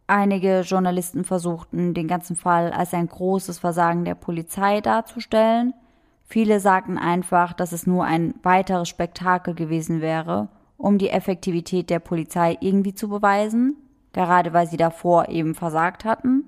[0.08, 5.74] Einige Journalisten versuchten, den ganzen Fall als ein großes Versagen der Polizei darzustellen–
[6.32, 11.98] Viele sagten einfach, dass es nur ein weiteres Spektakel gewesen wäre, um die Effektivität der
[11.98, 13.76] Polizei irgendwie zu beweisen,
[14.14, 16.44] gerade weil sie davor eben versagt hatten.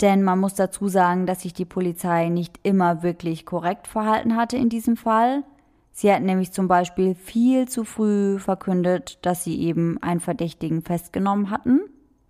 [0.00, 4.56] Denn man muss dazu sagen, dass sich die Polizei nicht immer wirklich korrekt verhalten hatte
[4.56, 5.44] in diesem Fall.
[5.92, 11.50] Sie hatten nämlich zum Beispiel viel zu früh verkündet, dass sie eben einen Verdächtigen festgenommen
[11.50, 11.80] hatten,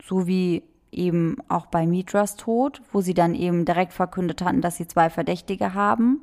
[0.02, 4.76] so wie eben auch bei Mitras Tod, wo sie dann eben direkt verkündet hatten, dass
[4.76, 6.20] sie zwei Verdächtige haben.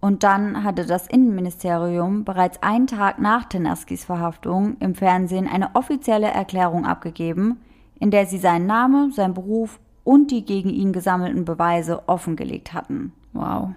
[0.00, 6.28] Und dann hatte das Innenministerium bereits einen Tag nach Tenaskis Verhaftung im Fernsehen eine offizielle
[6.28, 7.60] Erklärung abgegeben,
[7.98, 13.12] in der sie seinen Namen, seinen Beruf und die gegen ihn gesammelten Beweise offengelegt hatten.
[13.32, 13.70] Wow.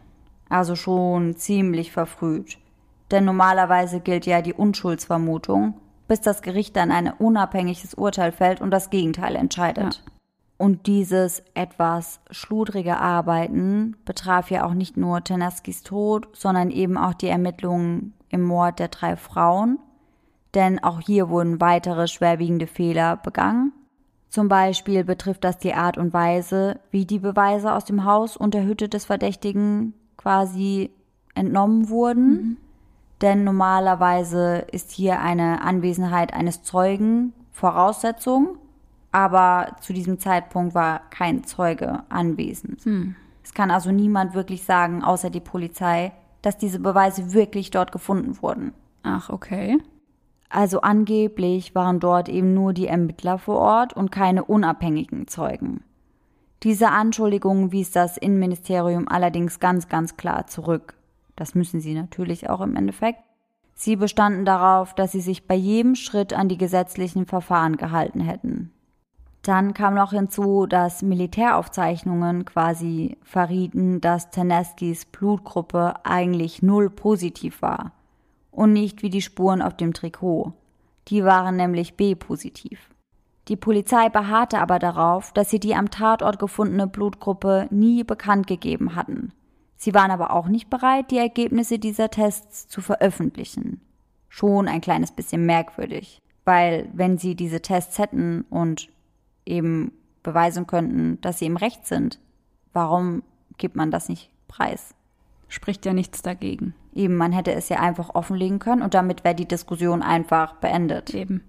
[0.48, 2.58] Also schon ziemlich verfrüht.
[3.10, 5.74] Denn normalerweise gilt ja die Unschuldsvermutung,
[6.08, 10.04] bis das Gericht dann ein unabhängiges Urteil fällt und das Gegenteil entscheidet.
[10.06, 10.12] Ja.
[10.62, 17.16] Und dieses etwas schludrige Arbeiten betraf ja auch nicht nur Tenaskis Tod, sondern eben auch
[17.16, 19.80] die Ermittlungen im Mord der drei Frauen.
[20.54, 23.74] Denn auch hier wurden weitere schwerwiegende Fehler begangen.
[24.30, 28.54] Zum Beispiel betrifft das die Art und Weise, wie die Beweise aus dem Haus und
[28.54, 30.92] der Hütte des Verdächtigen quasi
[31.34, 32.30] entnommen wurden.
[32.30, 32.58] Mhm.
[33.22, 38.60] Denn normalerweise ist hier eine Anwesenheit eines Zeugen Voraussetzung
[39.12, 42.84] aber zu diesem Zeitpunkt war kein Zeuge anwesend.
[42.86, 43.16] Hm.
[43.44, 48.42] Es kann also niemand wirklich sagen, außer die Polizei, dass diese Beweise wirklich dort gefunden
[48.42, 48.74] wurden.
[49.04, 49.80] Ach, okay.
[50.50, 55.84] Also angeblich waren dort eben nur die Ermittler vor Ort und keine unabhängigen Zeugen.
[56.64, 60.94] Diese Anschuldigungen wies das Innenministerium allerdings ganz, ganz klar zurück.
[61.36, 63.20] Das müssen sie natürlich auch im Endeffekt.
[63.74, 68.72] Sie bestanden darauf, dass sie sich bei jedem Schritt an die gesetzlichen Verfahren gehalten hätten.
[69.44, 77.92] Dann kam noch hinzu, dass Militäraufzeichnungen quasi verrieten, dass Teneskis Blutgruppe eigentlich null positiv war
[78.52, 80.54] und nicht wie die Spuren auf dem Trikot.
[81.08, 82.92] Die waren nämlich B-positiv.
[83.48, 88.96] Die Polizei beharrte aber darauf, dass sie die am Tatort gefundene Blutgruppe nie bekannt gegeben
[88.96, 89.34] hatten.
[89.76, 93.82] Sie waren aber auch nicht bereit, die Ergebnisse dieser Tests zu veröffentlichen.
[94.30, 98.90] Schon ein kleines bisschen merkwürdig, weil wenn sie diese Tests hätten und
[99.52, 99.92] eben
[100.24, 102.20] beweisen könnten, dass sie im Recht sind,
[102.74, 103.24] warum
[103.58, 104.96] gibt man das nicht preis?
[105.48, 106.74] Spricht ja nichts dagegen.
[106.94, 111.14] Eben, man hätte es ja einfach offenlegen können und damit wäre die Diskussion einfach beendet.
[111.14, 111.44] Eben.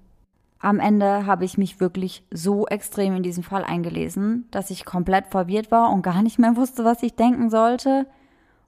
[0.59, 5.27] Am Ende habe ich mich wirklich so extrem in diesen Fall eingelesen, dass ich komplett
[5.29, 8.07] verwirrt war und gar nicht mehr wusste, was ich denken sollte.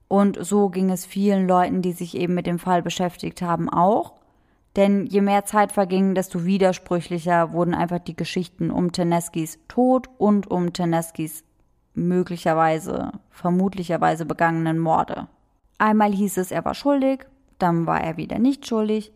[0.09, 4.15] Und so ging es vielen Leuten, die sich eben mit dem Fall beschäftigt haben, auch.
[4.77, 10.51] Denn je mehr Zeit verging, desto widersprüchlicher wurden einfach die Geschichten um Teneskis Tod und
[10.51, 11.45] um Teneskis
[11.95, 15.29] möglicherweise, vermutlicherweise begangenen Morde.
[15.79, 17.27] Einmal hieß es, er war schuldig,
[17.59, 19.13] dann war er wieder nicht schuldig.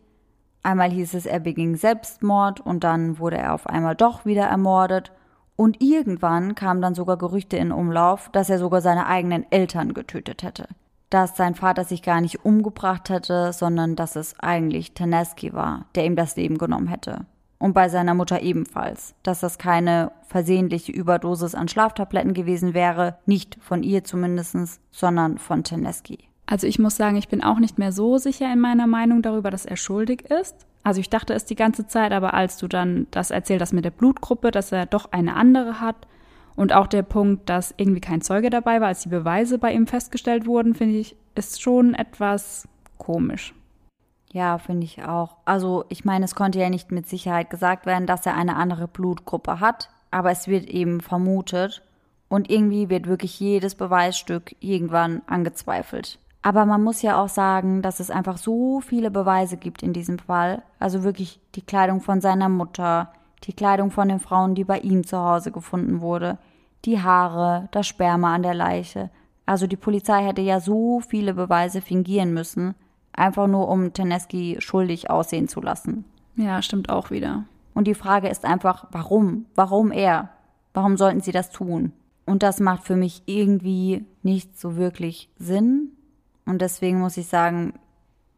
[0.63, 5.11] Einmal hieß es, er beging Selbstmord und dann wurde er auf einmal doch wieder ermordet.
[5.57, 10.43] Und irgendwann kamen dann sogar Gerüchte in Umlauf, dass er sogar seine eigenen Eltern getötet
[10.43, 10.67] hätte
[11.09, 16.05] dass sein Vater sich gar nicht umgebracht hätte, sondern dass es eigentlich Taneski war, der
[16.05, 17.25] ihm das Leben genommen hätte.
[17.57, 23.57] Und bei seiner Mutter ebenfalls, dass das keine versehentliche Überdosis an Schlaftabletten gewesen wäre, nicht
[23.59, 26.19] von ihr zumindest, sondern von Taneski.
[26.45, 29.51] Also ich muss sagen, ich bin auch nicht mehr so sicher in meiner Meinung darüber,
[29.51, 30.55] dass er schuldig ist.
[30.83, 33.85] Also ich dachte es die ganze Zeit, aber als du dann das erzählt hast mit
[33.85, 36.07] der Blutgruppe, dass er doch eine andere hat,
[36.59, 39.87] und auch der Punkt, dass irgendwie kein Zeuge dabei war, als die Beweise bei ihm
[39.87, 43.55] festgestellt wurden, finde ich, ist schon etwas komisch.
[44.33, 45.37] Ja, finde ich auch.
[45.45, 48.89] Also, ich meine, es konnte ja nicht mit Sicherheit gesagt werden, dass er eine andere
[48.89, 51.81] Blutgruppe hat, aber es wird eben vermutet
[52.27, 56.19] und irgendwie wird wirklich jedes Beweisstück irgendwann angezweifelt.
[56.41, 60.19] Aber man muss ja auch sagen, dass es einfach so viele Beweise gibt in diesem
[60.19, 60.61] Fall.
[60.77, 63.13] Also wirklich die Kleidung von seiner Mutter,
[63.45, 66.37] die Kleidung von den Frauen, die bei ihm zu Hause gefunden wurde,
[66.85, 69.09] die Haare, das Sperma an der Leiche.
[69.45, 72.75] Also die Polizei hätte ja so viele Beweise fingieren müssen,
[73.13, 76.05] einfach nur um Teneski schuldig aussehen zu lassen.
[76.35, 77.45] Ja, stimmt auch wieder.
[77.73, 79.45] Und die Frage ist einfach, warum?
[79.55, 80.29] Warum er?
[80.73, 81.93] Warum sollten sie das tun?
[82.25, 85.93] Und das macht für mich irgendwie nicht so wirklich Sinn.
[86.45, 87.73] Und deswegen muss ich sagen,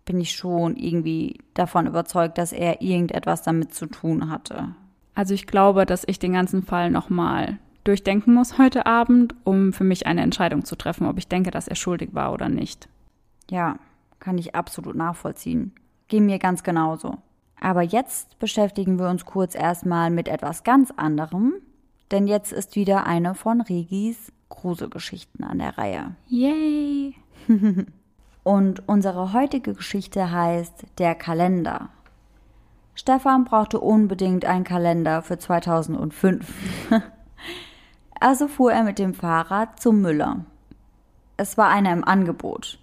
[0.05, 4.75] bin ich schon irgendwie davon überzeugt, dass er irgendetwas damit zu tun hatte.
[5.13, 9.83] Also ich glaube, dass ich den ganzen Fall nochmal durchdenken muss heute Abend, um für
[9.83, 12.87] mich eine Entscheidung zu treffen, ob ich denke, dass er schuldig war oder nicht.
[13.49, 13.77] Ja,
[14.19, 15.73] kann ich absolut nachvollziehen.
[16.07, 17.17] Geht mir ganz genauso.
[17.59, 21.53] Aber jetzt beschäftigen wir uns kurz erstmal mit etwas ganz anderem,
[22.09, 26.15] denn jetzt ist wieder eine von Regis Gruselgeschichten an der Reihe.
[26.27, 27.15] Yay!
[28.43, 31.89] Und unsere heutige Geschichte heißt Der Kalender.
[32.95, 36.91] Stefan brauchte unbedingt einen Kalender für 2005.
[38.21, 40.45] Also fuhr er mit dem Fahrrad zum Müller.
[41.37, 42.77] Es war einer im Angebot.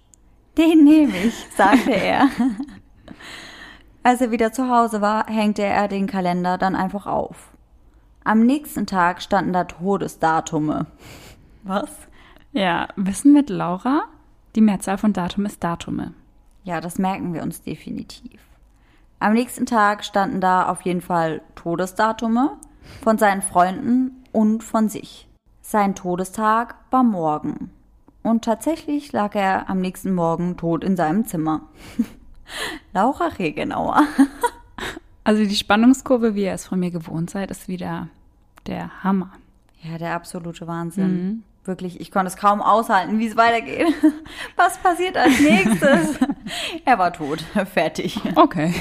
[0.57, 2.27] Den nehme ich, sagte er.
[4.03, 7.51] Als er wieder zu Hause war, hängte er den Kalender dann einfach auf.
[8.25, 10.87] Am nächsten Tag standen da Todesdatume.
[11.63, 11.89] Was?
[12.51, 14.03] Ja, Wissen mit Laura?
[14.55, 16.13] Die Mehrzahl von Datum ist Datume.
[16.65, 18.41] Ja, das merken wir uns definitiv.
[19.19, 22.57] Am nächsten Tag standen da auf jeden Fall Todesdatume
[23.01, 25.28] von seinen Freunden und von sich.
[25.69, 27.69] Sein Todestag war morgen.
[28.23, 31.61] Und tatsächlich lag er am nächsten Morgen tot in seinem Zimmer.
[32.91, 34.01] Laura Regenauer.
[35.23, 38.07] also die Spannungskurve, wie ihr es von mir gewohnt seid, ist wieder
[38.65, 39.29] der Hammer.
[39.83, 41.11] Ja, der absolute Wahnsinn.
[41.13, 41.43] Mhm.
[41.65, 43.93] Wirklich, ich konnte es kaum aushalten, wie es weitergeht.
[44.55, 46.17] Was passiert als nächstes?
[46.83, 47.41] er war tot.
[47.71, 48.19] Fertig.
[48.33, 48.73] Okay.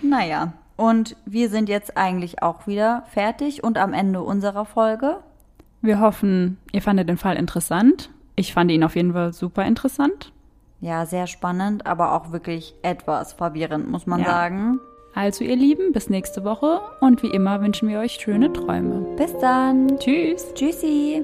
[0.00, 5.18] Naja, und wir sind jetzt eigentlich auch wieder fertig und am Ende unserer Folge.
[5.84, 8.08] Wir hoffen, ihr fandet den Fall interessant.
[8.36, 10.32] Ich fand ihn auf jeden Fall super interessant.
[10.80, 14.26] Ja, sehr spannend, aber auch wirklich etwas verwirrend, muss man ja.
[14.26, 14.80] sagen.
[15.14, 19.14] Also ihr Lieben, bis nächste Woche und wie immer wünschen wir euch schöne Träume.
[19.18, 19.98] Bis dann.
[19.98, 20.54] Tschüss.
[20.54, 21.22] Tschüssi.